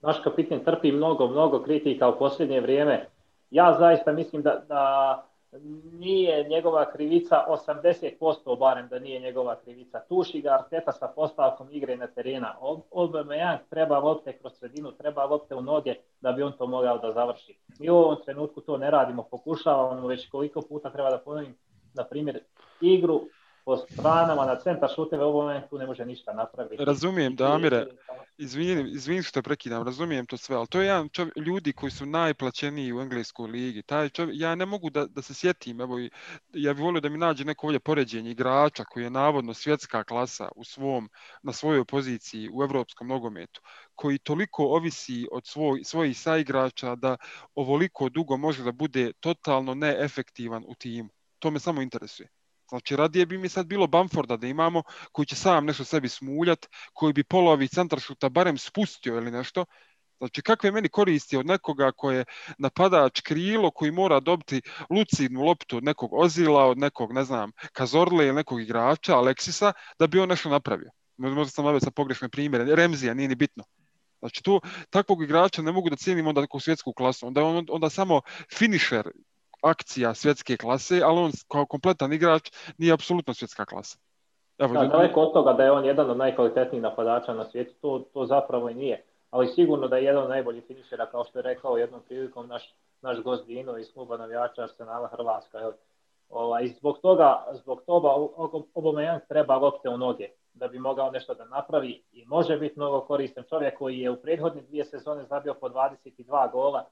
[0.00, 3.08] Naš kapitan trpi mnogo, mnogo kritika u posljednje vrijeme.
[3.50, 5.31] Ja zaista mislim da, da
[5.92, 10.00] nije njegova krivica 80% barem da nije njegova krivica.
[10.08, 12.56] Tuši ga Arteta sa postavkom igre na terena.
[12.90, 17.12] Aubameyang treba lopte kroz sredinu, treba lopte u noge da bi on to mogao da
[17.12, 17.58] završi.
[17.78, 21.56] Mi u ovom trenutku to ne radimo, pokušavamo već koliko puta treba da ponovim,
[21.94, 22.40] na primjer,
[22.80, 23.20] igru
[23.64, 26.84] po stranama na centar šuteve u momentu ne može ništa napraviti.
[26.84, 27.86] Razumijem, Damire,
[28.38, 32.06] izvini, izvini što prekidam, razumijem to sve, ali to je jedan čovjek, ljudi koji su
[32.06, 33.82] najplaćeniji u engleskoj ligi.
[33.82, 35.98] Taj čovjek, ja ne mogu da, da se sjetim, evo,
[36.52, 40.48] ja bih volio da mi nađe neko ovdje poređenje igrača koji je navodno svjetska klasa
[40.56, 41.10] u svom,
[41.42, 43.60] na svojoj poziciji u evropskom nogometu,
[43.94, 47.16] koji toliko ovisi od svoj, svojih saigrača da
[47.54, 51.08] ovoliko dugo može da bude totalno neefektivan u timu.
[51.38, 52.28] To me samo interesuje.
[52.68, 56.66] Znači, radije bi mi sad bilo Bamforda da imamo, koji će sam nešto sebi smuljat,
[56.92, 59.64] koji bi polovi centar šuta barem spustio ili nešto.
[60.18, 62.24] Znači, kakve meni koristi od nekoga koji je
[62.58, 68.26] napadač krilo, koji mora dobiti lucidnu loptu od nekog Ozila, od nekog, ne znam, Kazorle
[68.26, 70.90] ili nekog igrača, Aleksisa, da bi on nešto napravio.
[71.16, 72.76] Možda sam navio sa pogrešne primjere.
[72.76, 73.64] Remzija, nije ni bitno.
[74.18, 77.26] Znači, tu takvog igrača ne mogu da cijenim onda neku svjetsku klasu.
[77.26, 78.20] Onda on onda samo
[78.58, 79.10] finišer
[79.62, 83.98] akcija svjetske klase, ali on kao kompletan igrač nije apsolutno svjetska klasa.
[84.58, 88.04] Evo, da, daleko od toga da je on jedan od najkvalitetnijih napadača na svijetu, to,
[88.14, 89.04] to zapravo i nije.
[89.30, 92.74] Ali sigurno da je jedan od najboljih finišera, kao što je rekao jednom prilikom naš,
[93.02, 95.58] naš gost Dino iz kluba navijača Arsenala Hrvatska.
[95.58, 95.72] Evo.
[96.28, 98.08] Ovaj, zbog toga, zbog toga
[98.74, 103.00] Obomejan treba lopte u noge da bi mogao nešto da napravi i može biti mnogo
[103.00, 106.84] koristan čovjek koji je u prethodne dvije sezone zabio po 22 gola,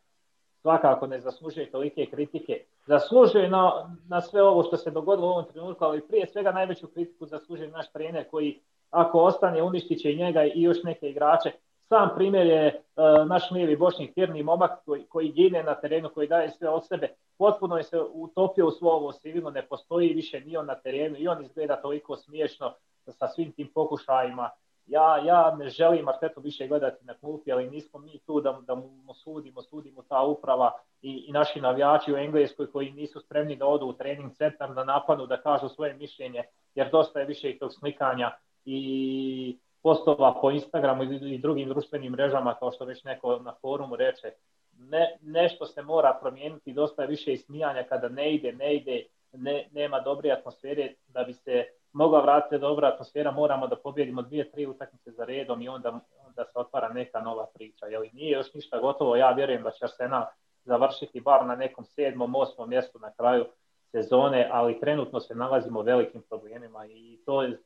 [0.63, 2.65] svakako ne zaslužuje tolike kritike.
[2.87, 6.87] Zaslužuje na, na sve ovo što se dogodilo u ovom trenutku, ali prije svega najveću
[6.87, 11.53] kritiku zaslužuje naš trener koji ako ostane uništit će i njega i još neke igrače.
[11.89, 16.29] Sam primjer je uh, naš lijevi bošnjik tjerni momak koji, koji gine na terenu, koji
[16.29, 17.09] daje sve od sebe.
[17.39, 21.17] Potpuno je se utopio u svo ovo sivilo, ne postoji više ni on na terenu
[21.19, 22.75] i on izgleda toliko smiješno
[23.09, 24.51] sa svim tim pokušajima
[24.91, 28.75] ja, ja ne želim Artetu više gledati na klupi, ali nismo mi tu da, da
[28.75, 30.73] mu sudimo, sudimo ta uprava
[31.03, 34.85] i, i naši navijači u Engleskoj koji nisu spremni da odu u trening centar, da
[34.85, 36.43] napanu, da kažu svoje mišljenje,
[36.75, 38.31] jer dosta je više i tog slikanja
[38.65, 44.33] i postova po Instagramu i drugim društvenim mrežama, kao što već neko na forumu reče.
[44.79, 49.69] Ne, nešto se mora promijeniti, dosta je više smijanja kada ne ide, ne ide, ne,
[49.73, 54.67] nema dobre atmosfere da bi se mogla vratiti dobra atmosfera, moramo da pobjedimo dvije, tri
[54.67, 57.87] utakmice za redom i onda, onda se otvara neka nova priča.
[57.87, 60.25] Jeli nije još ništa gotovo, ja vjerujem da će Arsenal
[60.65, 63.47] završiti bar na nekom sedmom, osmom mjestu na kraju
[63.91, 67.61] sezone, ali trenutno se nalazimo u velikim problemima i to je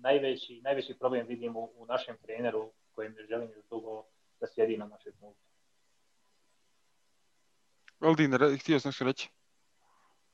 [0.00, 4.04] najveći, najveći problem vidimo u našem treneru kojem ne želim dugo
[4.40, 5.36] da sjedi na našoj klubu.
[8.00, 9.30] Aldin, htio sam nešto reći?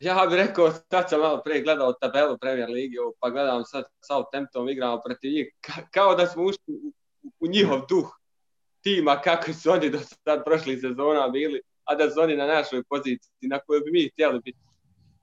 [0.01, 4.69] Ja bih rekao, sad sam malo prije gledao tabelu Premier Ligi, pa gledam sad Southampton
[4.69, 5.47] igramo protiv njih,
[5.95, 6.93] kao da smo ušli u,
[7.41, 8.17] u njihov duh
[8.83, 12.83] tima, kako su oni do sad prošli sezona bili, a da su oni na našoj
[12.89, 14.59] poziciji na kojoj bi mi htjeli biti.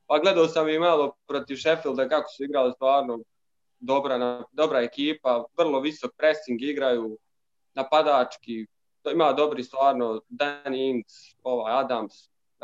[0.08, 3.20] Pa gledao sam i malo protiv Sheffielda kako su igrali stvarno
[3.80, 7.18] dobra, dobra ekipa, vrlo visok pressing igraju,
[7.74, 8.66] napadački,
[9.14, 12.14] ima dobri stvarno Danny Ings, ovaj Adams,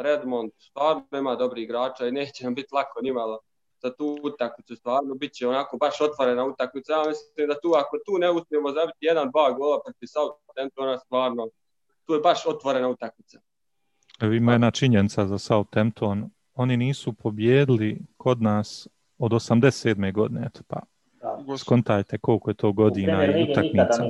[0.01, 3.39] Redmond stvarno ima dobri igrača i neće nam biti lako nimalo
[3.81, 6.93] za tu utakmicu, stvarno bit će onako baš otvorena utakmica.
[6.93, 11.49] Ja mislim da tu, ako tu ne uspijemo zabiti jedan, dva gola protiv Southamptona, stvarno,
[12.05, 13.39] tu je baš otvorena utakmica.
[14.21, 20.13] Evo ima jedna činjenica za Southampton, oni nisu pobjedili kod nas od 87.
[20.13, 20.79] godine, eto pa.
[21.57, 24.09] Skontajte koliko je to godina i utakmica.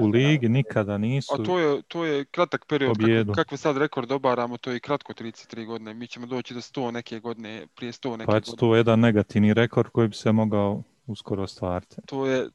[0.00, 1.34] U ligi nikada nisu.
[1.34, 5.12] A to je, to je kratak period, kako, kakve sad rekord obaramo, to je kratko
[5.12, 5.94] 33 godine.
[5.94, 8.56] Mi ćemo doći do 100 neke godine, prije 100 neke pa godine.
[8.56, 11.96] to je jedan negativni rekord koji bi se mogao uskoro ostvariti.
[12.06, 12.48] To je,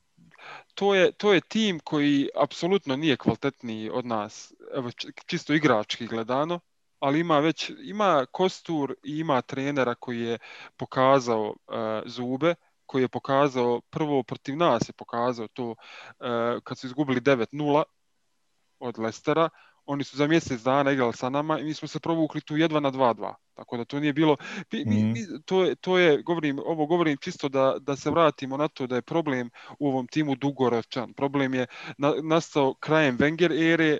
[0.75, 4.89] to je, to je tim koji apsolutno nije kvalitetniji od nas, evo,
[5.25, 6.59] čisto igrački gledano,
[6.99, 10.37] ali ima već ima kostur i ima trenera koji je
[10.77, 11.55] pokazao uh,
[12.05, 12.55] zube
[12.89, 15.75] koji je pokazao, prvo protiv nas je pokazao to uh,
[16.63, 17.83] kad su izgubili 9-0
[18.79, 19.49] od Lestera,
[19.85, 22.79] oni su za mjesec dana igrali sa nama i mi smo se provukli tu jedva
[22.79, 23.33] na 2-2.
[23.53, 24.37] Tako da to nije bilo,
[24.71, 25.11] mi, mm.
[25.13, 28.87] mi, to, je, to je, govorim, ovo govorim čisto da, da se vratimo na to
[28.87, 29.49] da je problem
[29.79, 31.13] u ovom timu dugoročan.
[31.13, 33.99] Problem je na, nastao krajem Wenger ere,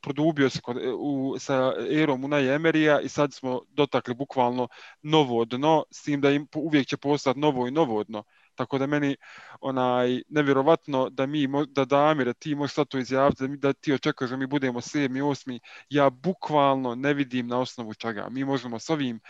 [0.00, 4.68] produbio se kod, u, sa erom Unai Emerija i sad smo dotakli bukvalno
[5.02, 8.24] novo dno, s tim da im uvijek će postati novo i novo dno.
[8.54, 9.16] Tako da meni
[9.60, 14.30] onaj nevjerovatno da mi da Damire ti možeš sad to izjaviti da, da ti očekuješ
[14.30, 15.08] da mi budemo 7.
[15.08, 15.58] 8.
[15.88, 18.28] Ja bukvalno ne vidim na osnovu čega.
[18.30, 19.20] Mi možemo s ovim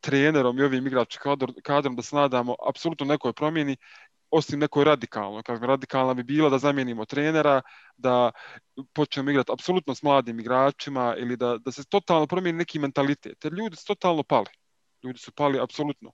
[0.00, 1.20] trenerom i ovim igračkim
[1.62, 3.76] kadrom da se nadamo apsolutno nekoj promjeni
[4.30, 5.42] osim nekoj radikalno.
[5.42, 7.62] Kažem, radikalna bi bila da zamijenimo trenera,
[7.96, 8.32] da
[8.92, 13.44] počnemo igrati apsolutno s mladim igračima ili da, da se totalno promijeni neki mentalitet.
[13.44, 14.50] Jer ljudi su totalno pali.
[15.04, 16.12] Ljudi su pali apsolutno.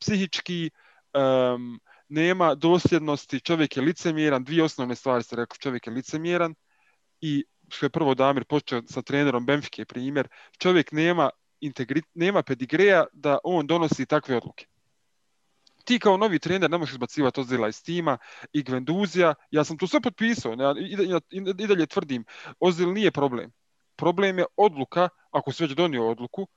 [0.00, 0.70] Psihički,
[1.14, 6.54] um, nema dosljednosti, čovjek je licemjeran, dvije osnovne stvari ste rekli, čovjek je licemjeran
[7.20, 13.04] i što je prvo Damir počeo sa trenerom Benfike primjer, čovjek nema integrit, nema pedigreja
[13.12, 14.66] da on donosi takve odluke.
[15.86, 18.18] Ti kao novi trener ne možeš izbacivati Ozila iz tima
[18.52, 20.96] i Gvenduzija, ja sam to sve potpisao ja, i,
[21.30, 22.24] i, i dalje tvrdim,
[22.60, 23.52] Ozil nije problem.
[23.96, 26.48] Problem je odluka, ako se već donio odluku,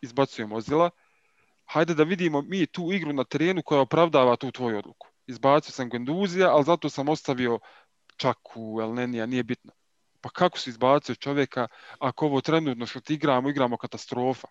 [0.00, 0.90] izbacujemo Ozila,
[1.64, 5.08] hajde da vidimo mi tu igru na terenu koja opravdava tu tvoju odluku.
[5.26, 7.58] Izbacio sam Genduzija, ali zato sam ostavio
[8.16, 9.72] Čaku, Elnenija, nije bitno.
[10.20, 14.48] Pa kako si izbacio čovjeka ako ovo trenutno što ti igramo, igramo katastrofa?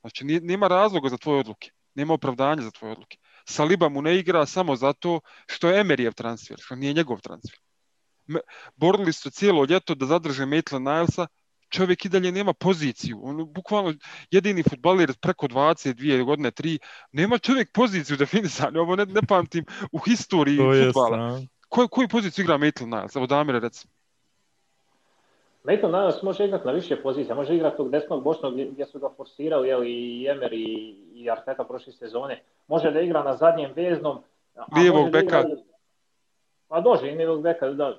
[0.00, 1.70] Znači, nema razloga za tvoje odluke.
[1.94, 3.18] Nema opravdanja za tvoje odluke.
[3.50, 7.58] Saliba mu ne igra samo zato što je Emerijev transfer, što nije njegov transfer.
[8.76, 11.26] Borili su cijelo ljeto da zadrže Maitla Nilesa,
[11.68, 13.20] čovjek i dalje nema poziciju.
[13.22, 13.94] On bukvalno
[14.30, 16.78] jedini futbaler preko 22 godine, 3,
[17.12, 18.80] nema čovjek poziciju definisanu.
[18.80, 21.40] Ovo ne, ne pamtim u historiji futbala.
[21.68, 23.16] Koju, koju poziciju igra Maitland Niles?
[23.16, 23.92] Evo Damire, recimo.
[25.64, 27.34] Maitland Niles može igrati na više pozicija.
[27.34, 31.64] Može igrati tog desnog bočnog gdje su ga forsirali jel, i Emer i, i Arteta
[31.64, 32.42] prošle sezone.
[32.68, 34.18] Može da igra na zadnjem veznom.
[34.76, 35.40] Lijevog beka.
[35.40, 35.44] Igra...
[36.68, 37.98] Pa dože i lijevog beka, da,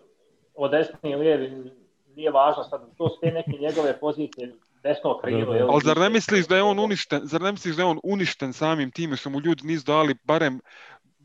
[0.56, 1.72] od desni i lijevi
[2.16, 5.54] nije važno sad, to su te neke njegove pozicije desno krilo.
[5.54, 8.00] Jel, Ali zar ne misliš da je on uništen, zar ne misliš da je on
[8.04, 10.60] uništen samim time što mu ljudi nisu dali barem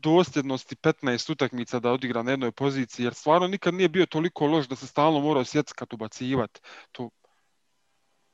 [0.01, 4.67] dosljednosti 15 utakmica da odigra na jednoj poziciji, jer stvarno nikad nije bio toliko loš
[4.67, 6.61] da se stalno morao sjeckat ubacivati.
[6.91, 7.09] To...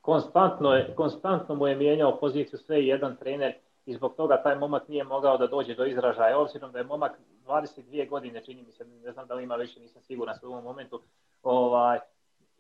[0.01, 3.53] Konstantno, je, konstantno mu je mijenjao poziciju sve i jedan trener
[3.85, 6.39] i zbog toga taj momak nije mogao da dođe do izražaja.
[6.39, 7.11] Obzirom da je momak
[7.45, 10.63] 22 godine, čini mi se, ne znam da li ima više, nisam siguran u ovom
[10.63, 11.01] momentu,
[11.43, 11.99] ovaj,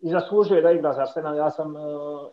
[0.01, 1.37] i zaslužuje da igra za Arsenal.
[1.37, 1.81] Ja sam uh,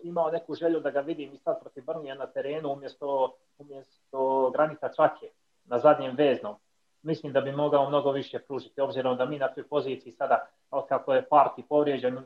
[0.03, 4.89] imao neku želju da ga vidim i sad protiv Brnija na terenu umjesto, umjesto Granita
[4.97, 5.31] Čake
[5.65, 6.55] na zadnjem veznom.
[7.03, 10.47] Mislim da bi mogao mnogo više pružiti, obzirom da mi na toj poziciji sada,
[10.89, 12.19] kako je parti povrijeđen,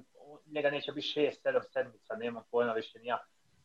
[0.47, 3.19] njega neće biti šest, sedam sedmica, nema pojma više ni ja.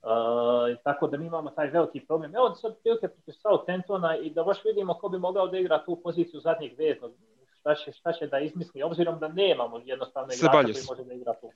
[0.03, 2.36] Uh, tako da mi imamo taj veliki problem.
[2.36, 6.01] Evo sad prilike protiv Southamptona i da baš vidimo ko bi mogao da igra tu
[6.03, 7.12] poziciju zadnjeg veznog
[7.60, 11.34] šta će, šta će da izmisli, obzirom da nemamo jednostavno igrača koji može da igra
[11.34, 11.51] tu.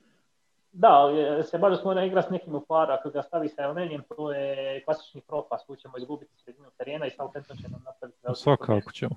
[0.76, 1.08] Da,
[1.50, 5.20] Sebaljos mora igra s nekim u paru, ako ga stavi sa Elnenijem, to je klasični
[5.20, 9.14] propast, tu ćemo izgubiti sredinu terena i Southampton će nam napraviti Svakako ćemo.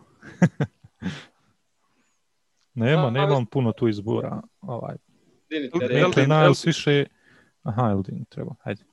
[2.84, 4.42] nema, nemam puno tu izbora.
[4.62, 4.96] Ovaj.
[6.28, 7.06] Niles više...
[7.64, 8.84] Aha, Eldin treba, hajde.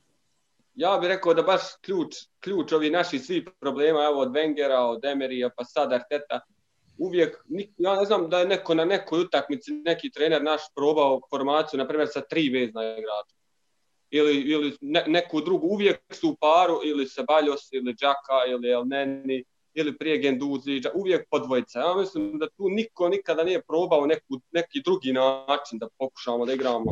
[0.73, 5.05] Ja bih rekao da baš ključ, ključ ovi naši svi problema, evo od Wengera, od
[5.05, 6.39] Emerija, pa sad Arteta,
[6.97, 7.45] uvijek,
[7.77, 11.87] ja ne znam da je neko na nekoj utakmici, neki trener naš probao formaciju, na
[11.87, 13.35] primjer sa tri vezna igrača.
[14.09, 19.43] Ili, ili ne, neku drugu, uvijek su u paru, ili Sebaljos, ili Džaka, ili Elneni,
[19.73, 21.79] ili prije Genduzi, uvijek po dvojica.
[21.79, 26.53] Ja mislim da tu niko nikada nije probao neku, neki drugi način da pokušamo da
[26.53, 26.85] igramo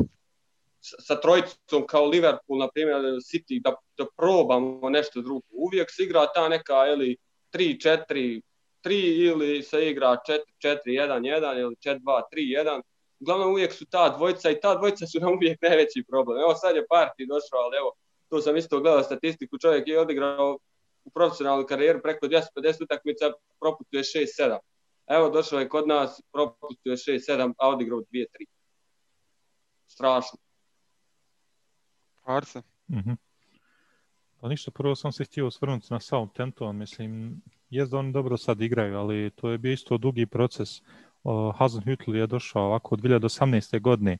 [0.80, 5.46] sa, sa trojicom kao Liverpool, na primjer City, da, da probamo nešto drugo.
[5.50, 7.16] Uvijek se igra ta neka, ili
[7.52, 8.40] 3-4,
[8.84, 10.16] 3 ili se igra
[10.62, 12.82] 4-1-1 ili 4-2-3-1.
[13.20, 16.38] Uglavnom uvijek su ta dvojica i ta dvojica su nam uvijek najveći problem.
[16.38, 17.92] Evo sad je Parti došao, ali evo,
[18.28, 20.58] to sam isto gledao statistiku, čovjek je odigrao
[21.04, 24.58] u profesionalnu karijeru preko 250 utakmica, propustio je 6-7.
[25.06, 28.26] Evo došao je kod nas, propustio je 6-7, a odigrao 2-3.
[29.86, 30.38] Strašno.
[32.24, 32.62] Arse.
[32.88, 33.16] Mm -hmm.
[34.40, 37.42] Pa ništa, prvo sam se htio osvrnuti na Southampton, mislim,
[37.74, 40.80] jest da oni dobro sad igraju, ali to je bio isto dugi proces.
[41.24, 43.80] Uh, Hasenhüttl je došao ovako od 2018.
[43.80, 44.18] godine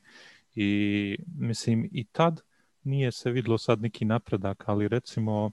[0.55, 2.41] i mislim i tad
[2.83, 5.51] nije se vidlo sad neki napredak, ali recimo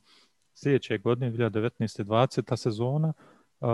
[0.55, 2.05] sljedeće godine 2019.
[2.05, 2.57] 20.
[2.57, 3.13] sezona
[3.61, 3.69] uh,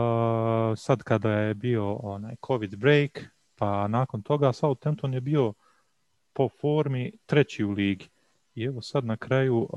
[0.79, 3.11] sad kada je bio onaj covid break,
[3.57, 5.53] pa nakon toga Southampton je bio
[6.33, 8.09] po formi treći u ligi.
[8.55, 9.68] I evo sad na kraju uh,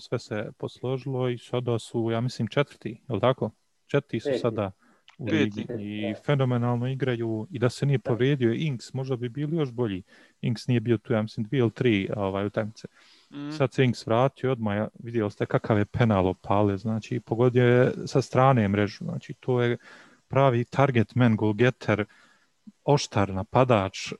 [0.00, 3.50] sve se posložilo i sada su, ja mislim, četvrti, je li tako?
[3.92, 4.70] Četiri su sada
[5.18, 9.72] u ligi i fenomenalno igraju i da se nije povrijedio Inks, možda bi bili još
[9.72, 10.02] bolji.
[10.40, 12.88] Inks nije bio tu, ja mislim, dvije ili tri ovaj, utakmice.
[13.30, 13.50] Mm.
[13.50, 18.22] Sad se Inks vratio odmah, vidjeli ste kakav je penal opale, znači pogodio je sa
[18.22, 19.76] strane mrežu, znači to je
[20.28, 22.04] pravi target man, goal getter,
[22.84, 24.12] oštar napadač,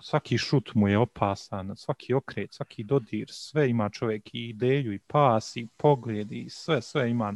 [0.00, 4.98] svaki šut mu je opasan, svaki okret, svaki dodir, sve ima čovjek i ideju i
[4.98, 7.34] pas i pogled i sve, sve ima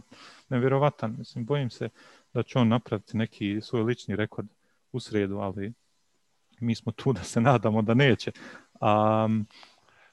[0.48, 1.14] nevjerovatan.
[1.18, 1.88] Mislim, bojim se
[2.32, 4.46] da će on napraviti neki svoj lični rekord
[4.92, 5.72] u sredu, ali
[6.60, 8.32] mi smo tu da se nadamo da neće.
[8.80, 9.46] Um,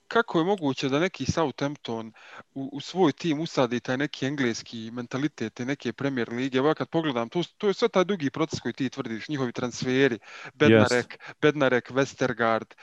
[0.09, 2.13] kako je moguće da neki Southampton
[2.53, 6.57] u, u svoj tim usadi taj neki engleski mentalitet te neke Premier lige?
[6.57, 9.51] Evo ja kad pogledam, to, to je sve taj dugi proces koji ti tvrdiš, njihovi
[9.51, 10.19] transferi,
[10.53, 11.33] Bednarek, yes.
[11.41, 12.73] Bednarek Westergaard,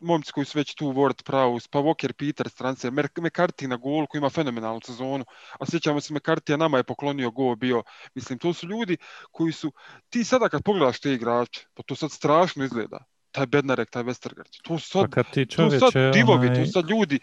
[0.00, 4.18] momci koji su već tu, Ward Prowse, pa Walker Peters transfer, McCarthy na gol koji
[4.18, 5.24] ima fenomenalnu sezonu,
[5.58, 7.82] a sjećamo se McCarthy, nama je poklonio go bio.
[8.14, 8.96] Mislim, to su ljudi
[9.30, 9.72] koji su,
[10.08, 14.60] ti sada kad pogledaš te igrače, pa to sad strašno izgleda taj Bednarek, taj Westergaard.
[14.62, 16.58] To su sad, pa ti čovječe, to sad divovi, onaj...
[16.58, 17.18] to su sad ljudi,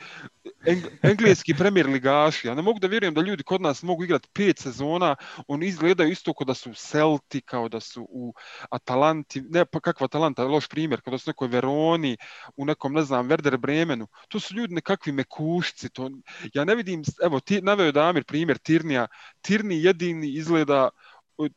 [0.66, 2.48] eng, engleski premier ligaši.
[2.48, 5.16] Ja ne mogu da vjerujem da ljudi kod nas mogu igrati pet sezona,
[5.48, 8.34] oni izgledaju isto kao da su u Celti, kao da su u
[8.70, 12.18] Atalanti, ne pa kakva Atalanta, loš primjer, kao da su u nekoj Veroni,
[12.56, 14.08] u nekom, ne znam, Werder Bremenu.
[14.28, 15.90] To su ljudi nekakvi mekušci.
[15.90, 16.10] To,
[16.54, 19.08] ja ne vidim, evo, ti, naveo Damir primjer Tirnija.
[19.42, 20.90] Tirni jedini izgleda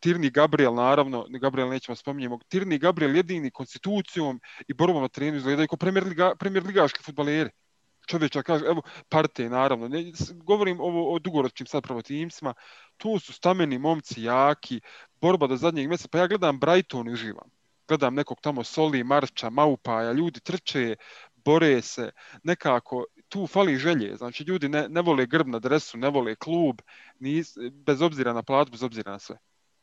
[0.01, 5.69] Tirni Gabriel, naravno, Gabriel nećemo spominjemo, Tirni Gabriel jedini konstitucijom i borbom na trenu izgledaju
[5.69, 7.51] kao premier, liga, premier ligaški futbaleri.
[8.07, 12.55] Čovječa kaže, evo, parte, naravno, ne, govorim ovo o dugoročnim sad promotimsima,
[12.97, 14.81] tu su stameni momci jaki,
[15.21, 17.51] borba do zadnjeg mjeseca, pa ja gledam Brighton i uživam.
[17.89, 20.97] Gledam nekog tamo Soli, Marča, Maupaja, ljudi trče,
[21.45, 22.11] bore se,
[22.43, 26.81] nekako, tu fali želje, znači ljudi ne, ne vole grb na dresu, ne vole klub,
[27.19, 29.39] nis, bez obzira na platu, bez obzira na sve.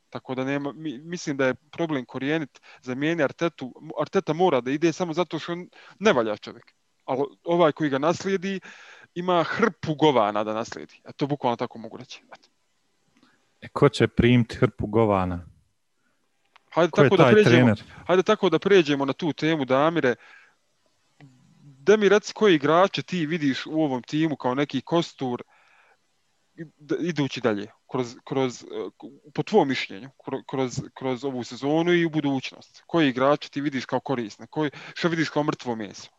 [0.10, 5.14] Tako da nema, mislim da je problem korijenit, zamijeni Artetu, Arteta mora da ide samo
[5.14, 5.56] zato što
[6.00, 6.74] ne valja čovjek.
[7.06, 8.60] Ali ovaj koji ga naslijedi
[9.16, 11.02] ima hrpu govana da naslijedi.
[11.04, 12.24] A to bukvalno tako mogu reći.
[13.62, 15.46] E, ko će primiti hrpu govana?
[16.72, 17.84] Hajde ko tako, da pređemo, trener?
[18.08, 20.16] hajde tako da pređemo na tu temu, Damire.
[21.60, 25.44] Da mi reci koji igrače ti vidiš u ovom timu kao neki kostur
[27.00, 28.66] idući dalje kroz, kroz,
[29.34, 30.10] po tvojom mišljenju,
[30.50, 32.84] kroz, kroz ovu sezonu i u budućnost?
[32.88, 34.48] Koji igrač ti vidiš kao korisne?
[34.48, 36.10] Koji, što vidiš kao mrtvo meso?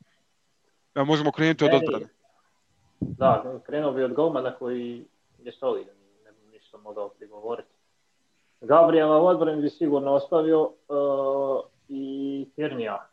[0.95, 2.07] Ja, možemo krenuti od odbrane.
[3.01, 5.05] Da, krenuo bi od golmana koji
[5.43, 7.69] je solidan, ne bi ništa mogao prigovoriti.
[8.61, 13.09] Gabriela u odbrani bi sigurno ostavio uh, i Tiernija.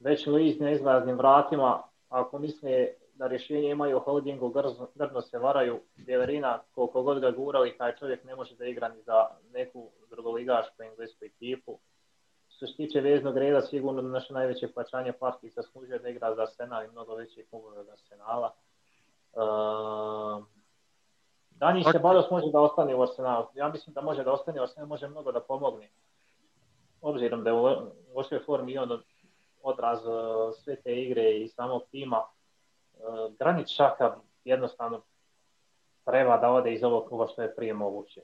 [0.00, 2.88] Već Luiz na izlaznim vratima, ako misle
[3.18, 4.52] da rješenje imaju u holdingu,
[4.94, 9.02] grdno se varaju Bjeverina, koliko god ga gurali, taj čovjek ne može da igra ni
[9.02, 11.78] za neku drugoligašku englesku ekipu.
[12.48, 16.84] Što se tiče veznog reda, sigurno naše najveće plaćanje partij zaslužuje da igra za Arsenal
[16.84, 18.52] i mnogo veće klubove od Arsenala.
[19.32, 20.44] Uh,
[21.50, 23.46] Danji se Bados može da ostane u Arsenalu.
[23.54, 25.90] Ja mislim da može da ostane u Arsenalu, može mnogo da pomogne.
[27.00, 27.66] Obzirom da je u
[28.14, 29.02] lošoj formi i on
[29.62, 29.98] odraz
[30.64, 32.22] sve te igre i samog tima,
[32.96, 35.02] Eh, Granit Šaka jednostavno
[36.04, 38.20] treba da ode iz ovog kluba što je prije moguće.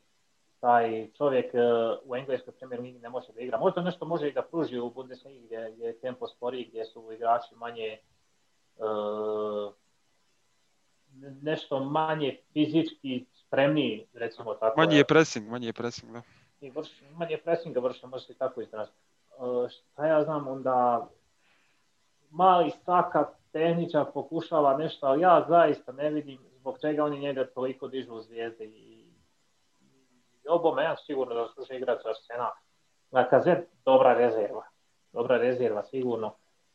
[0.61, 1.61] Taj čovjek eh,
[2.05, 3.59] u engleskoj premier ligi ne može da igra.
[3.59, 7.13] Možda nešto može i da pruži u Bundesligi gdje, gdje je tempo sporiji, gdje su
[7.13, 7.99] igrači manje
[8.77, 9.73] uh,
[11.43, 14.81] nešto manje fizički spremniji, recimo tako.
[14.81, 16.23] Manje je pressing, manje je pressing, da.
[16.61, 18.99] I vrš, manje pressinga vrši, može se tako izraziti.
[19.69, 21.09] Šta ja znam, onda
[22.31, 27.89] mali Saka tehničar pokušava nešto, ali ja zaista ne vidim zbog čega oni njega toliko
[27.89, 28.65] dižu u zvijezde.
[28.65, 29.05] I,
[30.45, 32.51] i obome ja sigurno da sluša igrač Arsena.
[33.13, 34.63] Lakazet, dobra rezerva.
[35.13, 36.35] Dobra rezerva, sigurno.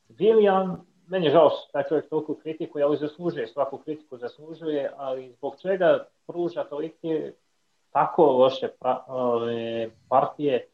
[0.09, 0.75] William,
[1.07, 5.55] meni je žao što taj čovjek toliko kritikuje, ali zaslužuje, svaku kritiku zaslužuje, ali zbog
[5.61, 7.33] čega pruža tolike
[7.91, 10.67] tako loše pra, ove, partije,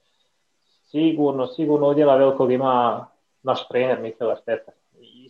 [0.91, 3.08] sigurno, sigurno odjela velikog ima
[3.43, 4.72] naš trener Mikel Arteta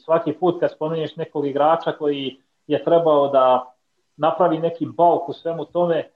[0.05, 2.37] svaki put kad spomeneš nekog igrača koji
[2.67, 3.73] je trebao da
[4.17, 6.09] napravi neki balk u svemu tome,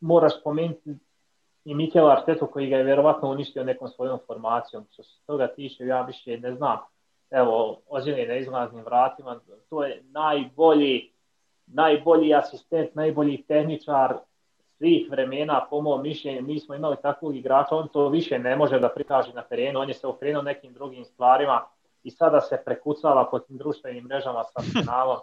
[0.00, 0.96] moraš spomenuti
[1.64, 4.86] i Mikel Artetu koji ga je vjerovatno uništio nekom svojom formacijom.
[4.92, 6.78] Što se toga tiče, ja više ne znam.
[7.30, 11.12] Evo, Ozilje na izlaznim vratima, to je najbolji,
[11.66, 14.16] najbolji asistent, najbolji tehničar
[14.78, 18.78] svih vremena, po mojom mišljenju, mi smo imali takvog igrača, on to više ne može
[18.78, 21.64] da prikaže na terenu, on je se okrenuo nekim drugim stvarima,
[22.08, 25.18] i sada se prekucava po tim društvenim mrežama sa finalom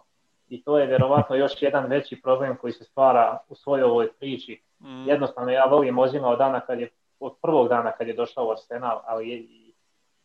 [0.50, 4.62] i to je vjerovatno još jedan veći problem koji se stvara u svojoj ovoj priči.
[4.80, 5.08] Mm.
[5.08, 8.52] Jednostavno ja volim Ozima od dana kad je, od prvog dana kad je došao u
[8.52, 9.38] Arsenal, ali je,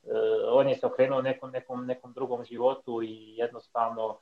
[0.02, 0.12] uh,
[0.52, 4.18] on je se okrenuo nekom, nekom, nekom drugom životu i jednostavno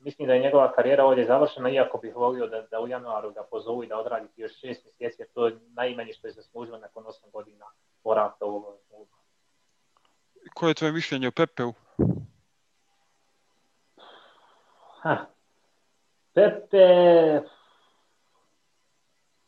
[0.00, 3.42] mislim da je njegova karijera ovdje završena, iako bih volio da, da u januaru ga
[3.50, 7.06] pozovu i da odradi još šest mjeseci, jer to je najmanje što je zaslužio nakon
[7.06, 7.64] osam godina
[8.04, 8.74] boravka u ovom
[10.54, 11.72] Koje je tvoje mišljenje o Pepeu?
[15.02, 15.26] Ha.
[16.34, 16.86] Pepe,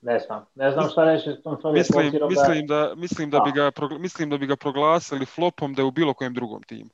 [0.00, 1.78] ne znam, ne znam šta reći tom čovjeku.
[1.78, 5.86] Mislim, mislim, da, mislim, da bi ga, mislim da bi ga proglasili flopom da je
[5.86, 6.90] u bilo kojem drugom timu.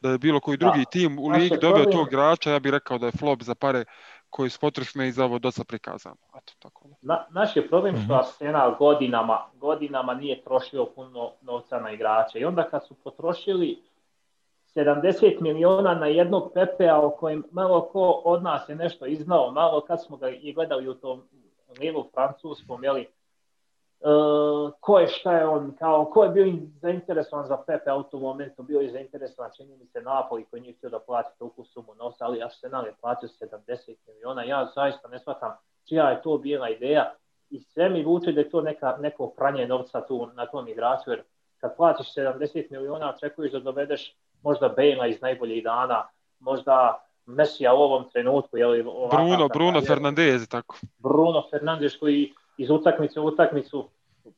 [0.00, 0.90] Da je bilo koji drugi da.
[0.90, 3.84] tim u ligi doveo tog igrača, ja bih rekao da je flop za pare
[4.30, 6.16] koji su potrošne i za ovo dosta prikazano.
[6.36, 6.88] Eto, tako.
[7.02, 8.12] Na, naš je problem što mhm.
[8.12, 13.82] Arsenal godinama, godinama nije trošio puno novca na igrače i onda kad su potrošili
[14.74, 19.80] 70 miliona na jednog Pepea o kojem malo ko od nas je nešto iznao, malo
[19.80, 21.22] kad smo ga i gledali u tom
[21.80, 23.08] lijevu francuskom, jeli,
[24.06, 28.20] uh, ko je šta je on, kao, ko je bio zainteresovan za Pepe u tom
[28.20, 31.94] momentu, bio je zainteresovan, čini mi se Napoli koji nije htio da plati toliko sumu
[31.94, 35.56] novca, ali Arsenal je platio 70 miliona, ja zaista ne shvatam
[35.88, 37.12] čija je to bila ideja
[37.50, 41.10] i sve mi vuče da je to neka, neko pranje novca tu na tom igraču,
[41.10, 41.22] jer
[41.60, 46.08] kad platiš 70 miliona, očekuješ da dovedeš možda Bejna iz najboljih dana,
[46.40, 48.56] možda Mesija u ovom trenutku.
[48.56, 50.76] Jeli, Bruno, Bruno Fernandez, tako.
[50.98, 53.88] Bruno Fernandez koji iz utakmice u utakmicu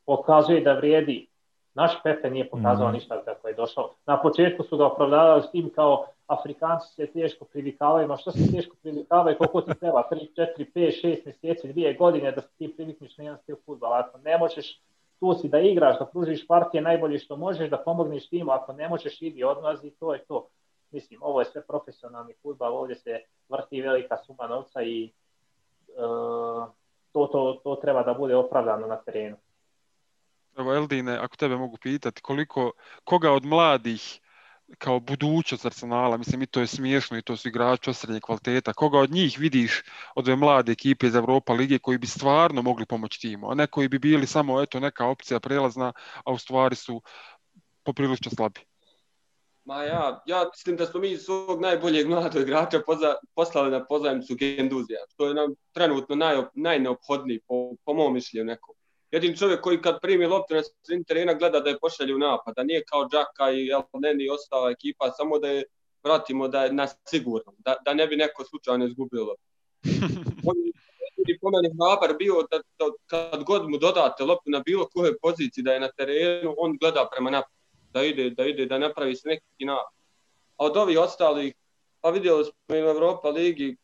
[0.06, 1.26] pokazuje da vrijedi.
[1.74, 2.92] Naš Pepe nije pokazao mm.
[2.92, 3.94] ništa kako je došao.
[4.06, 8.52] Na početku su ga opravdavali s tim kao Afrikanci se teško privikavaju, ma što se
[8.52, 12.74] teško privikavaju, koliko ti treba, 3, 4, 5, 6 mjeseci, dvije godine da se ti
[12.76, 13.98] privikniš na jedan stil futbala.
[13.98, 14.80] Ako ne možeš
[15.20, 18.88] tu si da igraš, da pružiš partije najbolje što možeš, da pomogneš timu, ako ne
[18.88, 20.48] možeš idi odlazi, to je to.
[20.90, 25.12] Mislim, ovo je sve profesionalni futbal, ovdje se vrti velika suma novca i
[25.88, 26.68] uh,
[27.12, 29.36] to, to, to treba da bude opravdano na terenu.
[30.58, 32.72] Evo Eldine, ako tebe mogu pitati, koliko,
[33.04, 34.20] koga od mladih
[34.78, 38.72] kao budućnost Arsenala, mislim i to je smiješno i to su igrači osrednje kvaliteta.
[38.72, 39.82] Koga od njih vidiš
[40.14, 43.66] od ove mlade ekipe iz Europa lige koji bi stvarno mogli pomoći timu, a ne
[43.66, 45.92] koji bi bili samo eto neka opcija prelazna,
[46.24, 47.02] a u stvari su
[47.82, 48.60] poprilično slabi.
[49.64, 54.34] Ma ja, ja mislim da smo mi svog najboljeg mladog igrača poza, poslali na pozajemcu
[54.34, 58.77] Genduzija, što je nam trenutno naj, najneophodniji po, po mom mišljenju nekom
[59.10, 62.54] jedin čovjek koji kad primi loptu na sredini terena gleda da je pošalje u napad,
[62.56, 65.64] da nije kao Džaka i El Neni i ostala ekipa, samo da je
[66.04, 69.44] vratimo da je na sigurno, da, da ne bi neko slučajno izgubio loptu.
[70.48, 70.56] On
[71.26, 75.18] je po meni hrabar bio da, da, kad god mu dodate loptu na bilo kojoj
[75.22, 77.52] poziciji da je na terenu, on gleda prema napad,
[77.92, 79.92] da ide, da ide, da napravi se neki napad.
[80.56, 81.54] A od ovih ostalih,
[82.00, 83.76] pa vidjeli smo i u Evropa ligi,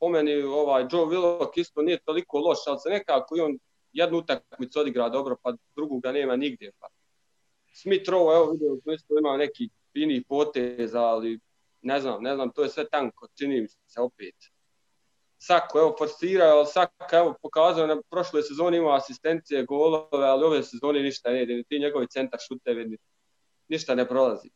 [0.00, 3.58] po meni ovaj Joe Willock isto nije toliko loš, ali se nekako i on
[3.92, 6.72] jednu utakmicu odigra dobro, pa drugu ga nema nigdje.
[6.78, 6.88] Pa.
[7.72, 11.40] Smith Rowe, evo vidio smo isto neki fini potez, ali
[11.82, 14.34] ne znam, ne znam, to je sve tanko, čini mi se opet.
[15.38, 20.62] Sako, evo, forsirao, ali Saka, evo, pokazao na prošloj sezoni ima asistencije, golove, ali ove
[20.62, 22.98] sezoni ništa ne ide, ti njegovi centar šutevi,
[23.68, 24.50] ništa ne prolazi.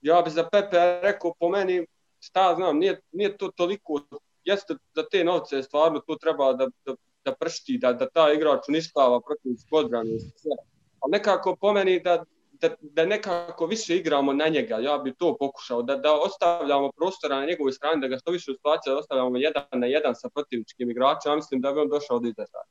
[0.00, 1.86] Ja bi za Pepe rekao, po meni,
[2.20, 4.00] šta znam, nije, nije to toliko,
[4.44, 6.94] jeste da te novce stvarno to treba da, da
[7.24, 10.56] da pršti, da, da ta igrač uništava protiv odbranu i sve.
[11.00, 15.82] Ali nekako pomeni da, da, da nekako više igramo na njega, ja bih to pokušao,
[15.82, 19.36] da, da ostavljamo prostora na njegovoj strani, da ga što više u situaciji da ostavljamo
[19.36, 22.64] jedan na jedan sa protivničkim igračima, ja mislim da bi on došao do izražaja.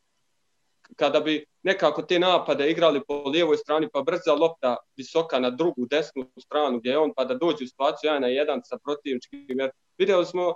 [0.95, 5.86] Kada bi nekako te napade igrali po lijevoj strani, pa brza lopta visoka na drugu,
[5.86, 9.60] desnu stranu gdje je on, pa da dođe u situaciju jedan na jedan sa protivničkim.
[9.60, 10.54] Jer vidjeli smo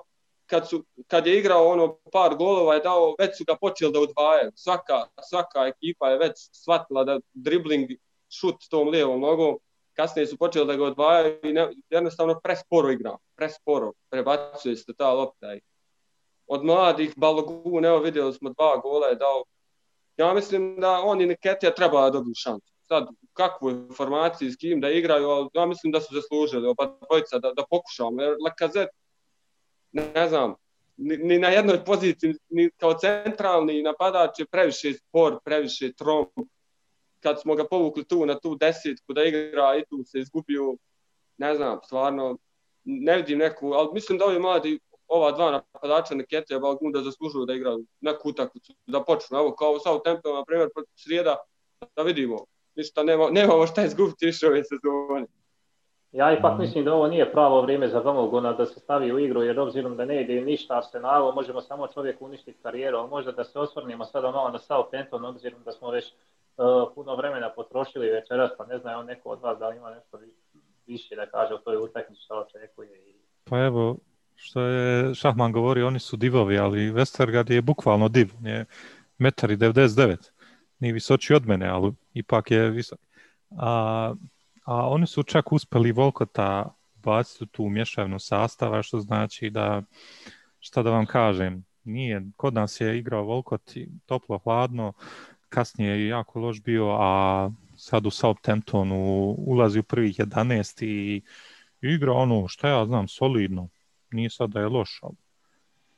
[0.47, 3.99] kad, su, kad je igrao ono par golova je dao, već su ga počeli da
[3.99, 4.51] udvajaju.
[4.55, 7.89] Svaka, svaka ekipa je već shvatila da dribling
[8.29, 9.59] šut tom lijevom nogom,
[9.93, 15.13] kasnije su počeli da ga odvajaju i ne, jednostavno presporo igra, presporo, prebacuje se ta
[15.13, 15.47] lopta.
[16.47, 19.43] Od mladih Balogun, evo vidjeli smo dva gola je dao.
[20.17, 22.73] Ja mislim da on i Niketija treba da dobiju šansu.
[22.87, 27.39] Sad, kakvu informaciju s kim da igraju, ali ja mislim da su zaslužili oba dvojica
[27.39, 28.21] da, da pokušamo.
[28.21, 28.89] Jer Lakazet
[29.91, 30.55] ne znam,
[30.97, 36.25] ni, ni na jednoj poziciji, ni kao centralni napadač je previše spor, previše trom.
[37.19, 40.75] Kad smo ga povukli tu na tu desetku da igra i tu se izgubio,
[41.37, 42.37] ne znam, stvarno,
[42.83, 47.01] ne vidim neku, ali mislim da ovi mladi, ova dva napadača Nekete i Balgun da
[47.01, 49.37] zaslužuju da igraju neku utakmicu, da počnu.
[49.37, 51.35] Evo, kao u Southamptonu, na primjer, protiv srijeda,
[51.95, 52.45] da vidimo.
[52.75, 55.27] Ništa, nema, nemamo šta izgubiti više ove sezone.
[56.17, 56.61] Ja ipak mm.
[56.61, 59.97] mislim da ovo nije pravo vrijeme za Gomogona da se stavi u igru, jer obzirom
[59.97, 64.31] da ne ide ništa Arsenalu, možemo samo čovjek uništiti karijeru, možda da se osvrnimo sada
[64.31, 66.65] malo na Southampton, obzirom da smo već uh,
[66.95, 70.19] puno vremena potrošili večeras, pa ne znam neko od vas da li ima nešto
[70.87, 72.89] više da kaže o toj utakmici što očekuje.
[73.49, 73.97] Pa evo,
[74.35, 78.65] što je Šahman govorio, oni su divovi, ali Westergaard je bukvalno div, je
[79.17, 80.31] metar i 99,
[80.79, 82.99] nije visoči od mene, ali ipak je visok.
[83.57, 84.13] A,
[84.67, 89.81] a oni su čak uspeli Volkota baciti u tu mješavnu sastava, što znači da,
[90.59, 93.61] šta da vam kažem, nije, kod nas je igrao Volkot
[94.05, 94.93] toplo, hladno,
[95.49, 101.21] kasnije je jako loš bio, a sad u Southamptonu ulazi u prvih 11 i
[101.81, 103.67] igra ono, šta ja znam, solidno.
[104.11, 105.15] Nije sad da je loš, ali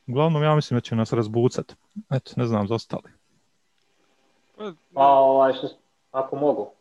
[0.08, 1.76] uglavnom ja mislim da će nas razbucati.
[2.12, 3.12] Eto, ne znam za ostali.
[4.94, 5.68] Pa, ovaj, što,
[6.12, 6.79] ako mogu.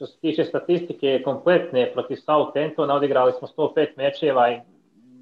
[0.00, 4.60] Što se tiče statistike kompletne protiv Southamptona, odigrali smo 105 mečeva i,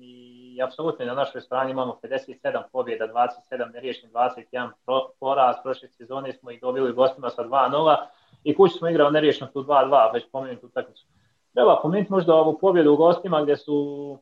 [0.01, 3.09] i apsolutno na našoj strani imamo 57 pobjeda,
[3.51, 5.57] 27 neriješnih, 21 pro, poraz.
[5.63, 7.97] Prošle sezone smo ih dobili gostima sa 2-0
[8.45, 11.07] i kući smo igrali neriješno tu 2-2, već pomenuti utakmicu.
[11.53, 14.19] Treba pomenuti možda ovu pobjedu u gostima gdje su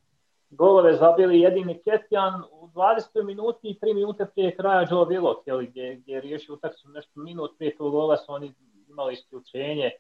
[0.51, 3.25] golove zabili jedini Ketjan u 20.
[3.25, 7.59] minuti i 3 minute prije kraja Joe Willock, gdje, gdje je riješio utakmicu nešto minut
[7.59, 8.53] prije tog gola su oni
[8.89, 9.91] imali isključenje.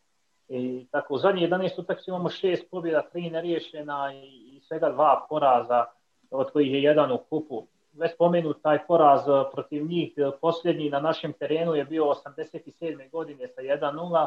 [0.48, 5.26] I tako u zadnjih 11 utakmica imamo šest pobjeda, tri neriješena i, i svega dva
[5.28, 5.84] poraza,
[6.30, 7.66] od kojih je jedan u kupu.
[7.92, 9.20] Već spomenut taj poraz
[9.52, 13.10] protiv njih, posljednji na našem terenu je bio 87.
[13.10, 14.26] godine sa 1-0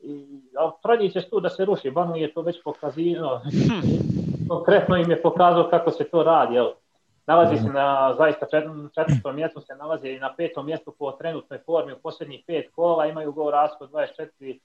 [0.00, 3.40] i, a tradicija je tu da se ruši, Banu je to već pokazio,
[4.50, 6.54] konkretno im je pokazao kako se to radi.
[6.54, 6.70] Jel?
[7.26, 8.46] Nalazi se na zaista
[8.94, 13.06] četvrtom mjestu, se nalazi i na petom mjestu po trenutnoj formi u posljednjih pet kola,
[13.06, 14.58] imaju gol raskod 24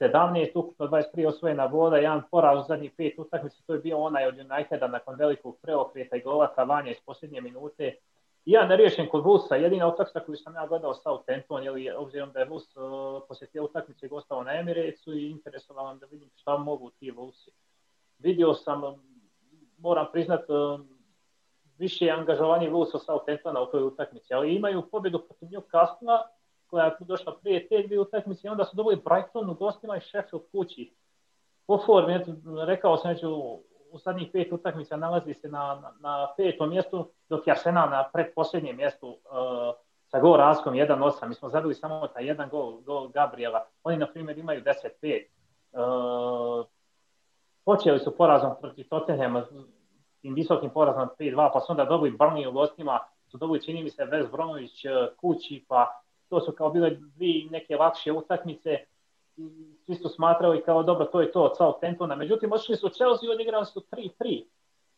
[0.00, 4.26] 17, ukupno 23 osvojena boda, jedan poraz u zadnjih pet utakmica, to je bio onaj
[4.26, 7.96] od Uniteda nakon velikog preokreta i gola Kavanja iz posljednje minute.
[8.44, 12.46] Ja neriješen kod Vusa, jedina utakmica koju sam ja gledao Southampton, ili obzirom da je
[12.46, 12.82] Vus uh,
[13.28, 17.50] posjetio utakmice i gostao na Emirecu i interesovalo da vidim šta mogu ti Vusi.
[18.18, 18.82] Vidio sam,
[19.78, 20.80] moram priznat, uh,
[21.78, 26.22] više angažovanje Vusa Southamptona u toj utakmici, ali imaju pobjedu protiv Newcastle
[26.76, 30.00] koja je došla prije te dvije utakmice i onda su dobili Brighton u gostima i
[30.00, 30.94] Sheffield kući.
[31.66, 32.32] Po formi, eto,
[32.66, 33.28] rekao sam među
[33.90, 38.08] u zadnjih pet utakmica nalazi se na, na, na petom mjestu, dok je Arsenal na
[38.12, 39.16] predposljednjem mjestu uh,
[40.06, 41.28] sa gol raskom 1-8.
[41.28, 43.64] Mi smo zabili samo taj jedan gol, gol Gabriela.
[43.82, 45.26] Oni, na primjer, imaju 10-5.
[45.72, 46.66] Uh,
[47.64, 49.46] počeli su porazom protiv Tottenhama,
[50.20, 53.90] tim visokim porazom 5-2, pa su onda dobili Burnley u gostima, su dobili, čini mi
[53.90, 58.78] se, West Bromwich uh, kući, pa to su kao bile dvije neke lakše utakmice
[59.36, 62.14] i svi su smatrali kao dobro, to je to od Southamptona.
[62.14, 64.44] Međutim, otišli su Chelsea i odigrali su 3-3.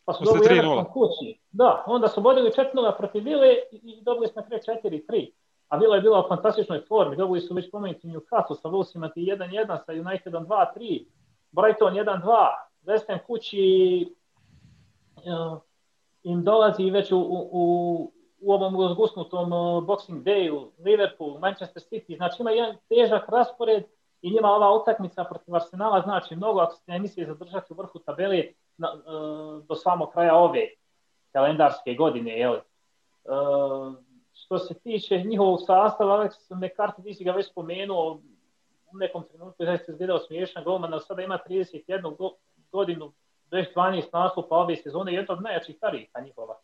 [0.04, 1.38] Pa su dobili jedan kući.
[1.50, 5.30] Da, onda su vodili 4-0 protiv Vile i dobili smo na kraju 4-3.
[5.68, 7.16] A Vila je bila u fantastičnoj formi.
[7.16, 11.04] Dobili su već pomenuti Newcastle sa Wolvesima 1-1, sa Unitedom 2-3,
[11.52, 12.46] Brighton 1-2,
[12.82, 14.06] West Ham kući
[15.16, 15.58] uh,
[16.22, 18.12] im dolazi već u, u, u
[18.46, 19.50] ovom zgusnutom
[19.86, 23.84] Boxing Dayu, Liverpool, Manchester City, znači ima jedan težak raspored
[24.22, 27.98] i njima ova utakmica protiv Arsenala znači mnogo ako se ne misli zadržati u vrhu
[27.98, 28.44] tabele
[28.76, 30.68] na, uh, do samog kraja ove
[31.32, 32.38] kalendarske godine.
[32.38, 32.52] Jel?
[32.52, 33.94] Uh,
[34.32, 38.20] što se tiče njihovog sastava, Alex McCarthy, ti si ga već spomenuo,
[38.92, 42.32] u nekom trenutku je zaista izgledao smiješan golman, ali sada ima 31
[42.72, 43.12] godinu,
[43.50, 46.58] već 12 nastupa ove sezone, jedna od najjačih karika njihova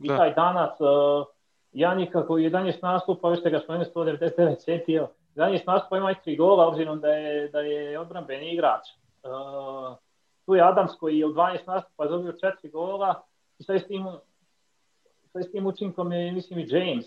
[0.00, 0.16] i da.
[0.16, 1.26] taj danas uh,
[1.72, 5.00] Janika koji je 11 nastupa, već ste ga spomenuli 199 centi,
[5.36, 8.82] 11 nastupa ima i tri gola, obzirom da je, da je odbranbeni igrač.
[9.22, 9.96] Uh,
[10.46, 13.22] tu je Adams koji je u 12 nastupa dobio četiri gola
[13.58, 14.06] i sa istim,
[15.32, 17.06] sa istim učinkom je, mislim, i James,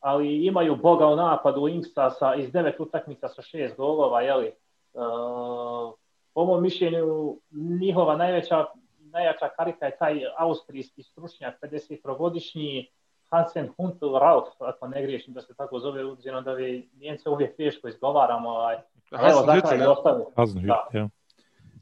[0.00, 4.52] ali imaju Boga u napadu Inksa sa, iz devet utakmica sa šest golova, jeli.
[4.94, 5.94] Uh,
[6.34, 7.36] po mom mišljenju,
[7.80, 8.66] njihova najveća
[9.12, 12.86] najjača karika je taj austrijski stručnjak, 50-godišnji
[13.30, 17.56] Hansen Huntel Rauf, ako ne griješim da se tako zove, obzirom da vi Njence uvijek
[17.56, 18.48] teško izgovaramo.
[18.50, 18.76] Ovaj.
[19.12, 20.26] Evo, za kraj bi ostavio,
[20.66, 21.08] da.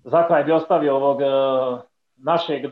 [0.05, 1.81] za bi ostavio ovog uh,
[2.17, 2.65] našeg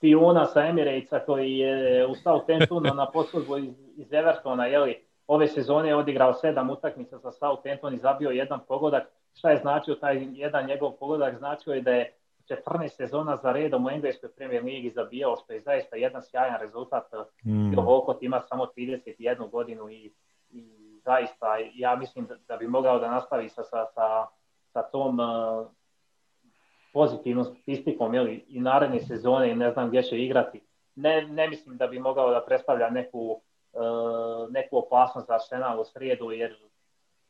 [0.00, 5.88] pijuna sa Emiratesa koji je u Southamptonu na posudbu iz, iz Evertona, jeli, ove sezone
[5.88, 9.02] je odigrao sedam utakmica sa Southampton i zabio jedan pogodak.
[9.34, 11.38] Šta je značio taj jedan njegov pogodak?
[11.38, 12.17] Značio je da je
[12.48, 17.04] 14 sezona za redom u engleskoj premijer ligi zabijao, što je zaista jedan sjajan rezultat.
[17.44, 17.74] Mm.
[17.76, 20.12] Volkot ima samo 31 godinu i,
[20.50, 20.64] i
[21.04, 24.26] zaista ja mislim da, da bi mogao da nastavi sa, sa, sa,
[24.72, 25.66] sa tom uh,
[26.92, 30.60] pozitivnom statistikom jeli, i naredne sezone i ne znam gdje će igrati.
[30.94, 33.40] Ne, ne mislim da bi mogao da predstavlja neku,
[33.72, 36.56] uh, neku opasnost za Arsenal u srijedu, jer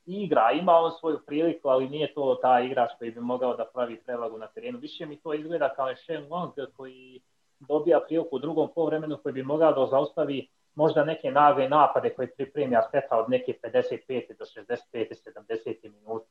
[0.08, 4.00] igra, ima on svoju priliku, ali nije to ta igrač koji bi mogao da pravi
[4.06, 4.78] prevagu na terenu.
[4.78, 7.20] Više mi to izgleda kao Shane Long koji
[7.60, 12.34] dobija priliku u drugom poluvremenu koji bi mogao da zaustavi možda neke nagle napade koje
[12.34, 14.38] pripremi Arteta od neke 55.
[14.38, 15.14] do 65.
[15.48, 15.90] 70.
[15.92, 16.26] minuta.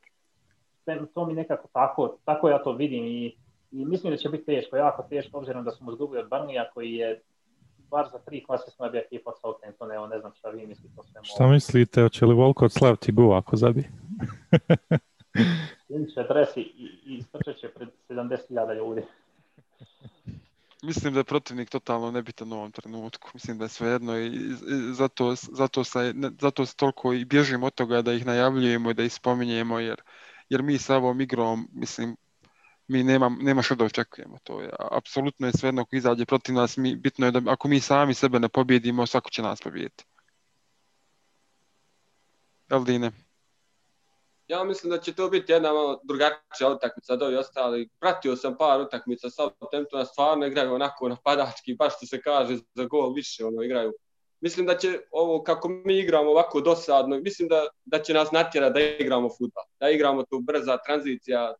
[1.14, 3.26] To mi nekako tako, tako ja to vidim i,
[3.72, 6.94] i mislim da će biti teško, jako teško, obzirom da smo izgubili od Barnija koji
[6.94, 7.20] je
[7.90, 11.04] bar za tri klase slabija ekipa od Southamptona, evo ne znam šta vi mislite o
[11.04, 11.24] svemu.
[11.24, 13.84] Šta mislite, hoće li Volko od slaviti go ako zabi?
[16.14, 16.60] će dres i,
[17.06, 17.22] i
[17.60, 19.02] će pred 70.000 ljudi.
[20.82, 23.30] Mislim da je protivnik totalno nebitan u ovom trenutku.
[23.34, 24.30] Mislim da je svejedno i
[24.92, 26.00] zato, zato, sa,
[26.40, 30.00] zato se toliko i bježimo od toga da ih najavljujemo i da ih spominjemo jer,
[30.48, 32.16] jer mi sa ovom igrom, mislim,
[32.88, 34.38] mi nema, nema što da očekujemo.
[34.44, 37.80] To je, apsolutno je svejedno ako izađe protiv nas, mi, bitno je da ako mi
[37.80, 40.04] sami sebe ne pobjedimo, svako će nas pobijediti.
[42.70, 43.12] Eldine.
[44.48, 47.88] Ja mislim da će to biti jedna malo drugačija utakmica od ovih ostali.
[48.00, 52.84] Pratio sam par utakmica sa Southamptona, stvarno igraju onako napadački, baš što se kaže za
[52.84, 53.92] gol više ono igraju.
[54.40, 58.74] Mislim da će ovo kako mi igramo ovako dosadno, mislim da, da će nas natjerati
[58.74, 61.54] da igramo futbal, da igramo tu brza tranzicija,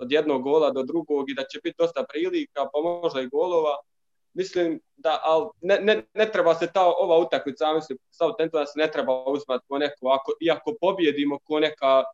[0.00, 3.76] od jednog gola do drugog i da će biti dosta prilika, pa možda i golova.
[4.34, 8.90] Mislim da, ali ne, ne, ne treba se ta ova utakmica, mislim, Southamptona se ne
[8.90, 12.04] treba uzmati ko neko, ako, iako pobjedimo ko neka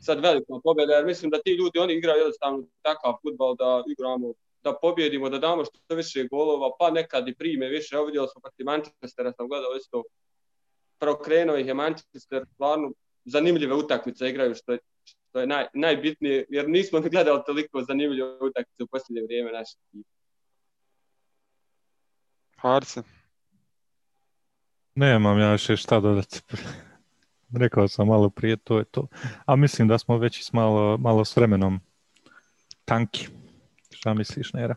[0.00, 4.32] sad velika pobjeda, jer mislim da ti ljudi, oni igraju jednostavno takav futbal da igramo,
[4.62, 7.96] da pobjedimo, da damo što više golova, pa nekad i prime više.
[7.96, 10.02] Evo vidjeli smo protiv Manchestera, sam gledao isto,
[10.98, 12.92] prokrenuo ih je Manchester, stvarno
[13.24, 14.78] zanimljive utakmice igraju, što je,
[15.36, 20.10] to je naj, najbitnije, jer nismo gledali toliko zanimljive utakmice u posljednje vrijeme naše ekipe.
[22.56, 23.02] Harse.
[24.94, 26.40] Nemam ja više šta dodati.
[27.62, 29.06] Rekao sam malo prije, to je to.
[29.46, 31.80] A mislim da smo već malo, malo s vremenom
[32.84, 33.28] tanki.
[33.90, 34.74] Šta misliš, Nera?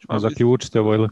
[0.00, 1.08] Ćemo zaključiti ovo ili?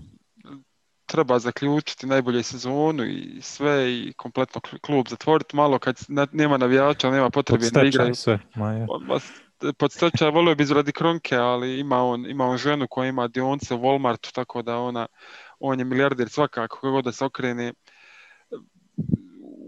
[1.11, 5.99] Treba zaključiti najbolje sezonu i sve i kompletno klub zatvoriti malo kad
[6.33, 8.15] nema navijača, nema potrebe da igraju.
[8.15, 8.39] sve.
[9.79, 13.75] Pod stečaj volio bi radi Kronke, ali ima on, ima on ženu koja ima dionce
[13.75, 15.07] u Walmartu, tako da ona,
[15.59, 17.73] on je milijarder svakako, kako da se okrene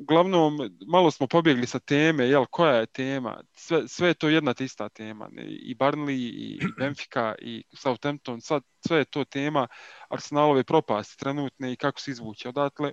[0.03, 3.41] uglavnom, malo smo pobjegli sa teme, jel, koja je tema?
[3.53, 5.29] Sve, sve je to jedna te ista tema.
[5.47, 9.69] I Burnley, i Benfica, i Southampton, sad, sve je to tema
[10.09, 12.93] Arsenalove propasti trenutne i kako se izvući odatle.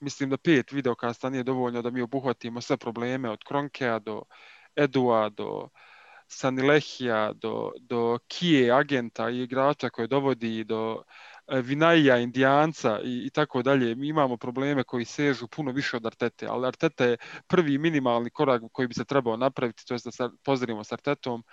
[0.00, 4.22] Mislim da pet videokasta nije dovoljno da mi obuhvatimo sve probleme od Kronkea do
[4.76, 5.68] Edua, do
[6.28, 11.02] Sanilehija, do, do Kije agenta i igrača koje dovodi do
[11.48, 13.94] E, Vinaija, Indijanca i, i tako dalje.
[13.94, 18.62] Mi imamo probleme koji sežu puno više od Artete, ali Arteta je prvi minimalni korak
[18.72, 21.44] koji bi se trebao napraviti, to je da pozdravimo s Artetom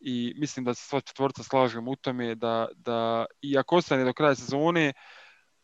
[0.00, 4.12] i mislim da se sva četvorca slažemo u tome da, da i ako ostane do
[4.12, 4.92] kraja sezone,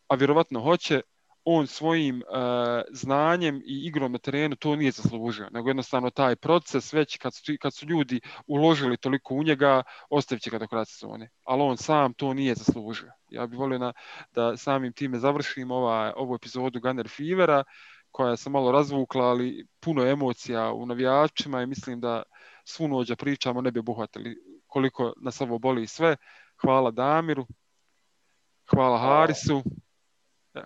[0.08, 1.00] a vjerovatno hoće,
[1.44, 6.92] on svojim uh, znanjem i igrom na terenu to nije zaslužio, nego jednostavno taj proces
[6.92, 10.84] već kad su, kad su ljudi uložili toliko u njega, ostavit će ga do kraja
[10.84, 11.30] sezone.
[11.44, 13.12] Ali on sam to nije zaslužio.
[13.28, 13.92] Ja bih volio na,
[14.32, 17.64] da samim time završim ova, ovu epizodu Gunner Fevera,
[18.10, 22.22] koja se malo razvukla, ali puno emocija u navijačima i mislim da
[22.64, 24.36] svu nođa pričamo ne bi obuhvatili
[24.66, 26.16] koliko nas ovo boli sve.
[26.60, 27.46] Hvala Damiru,
[28.70, 29.62] hvala Harisu.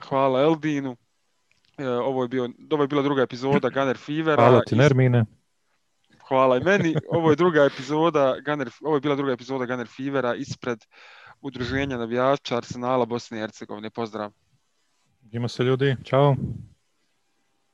[0.08, 0.96] Hvala Eldinu.
[1.78, 4.42] E, ovo je, bio, ovo je bila druga epizoda Gunner Fevera.
[4.42, 5.24] Hvala ti Nermine.
[6.28, 6.94] Hvala i meni.
[7.16, 10.78] Ovo je druga epizoda Gunner, ovo je bila druga epizoda Gunner Fevera ispred
[11.40, 13.90] udruženja navijača Arsenala Bosne i Hercegovine.
[13.90, 14.32] Pozdrav.
[15.22, 15.96] Vidimo se ljudi.
[16.04, 16.36] Ćao.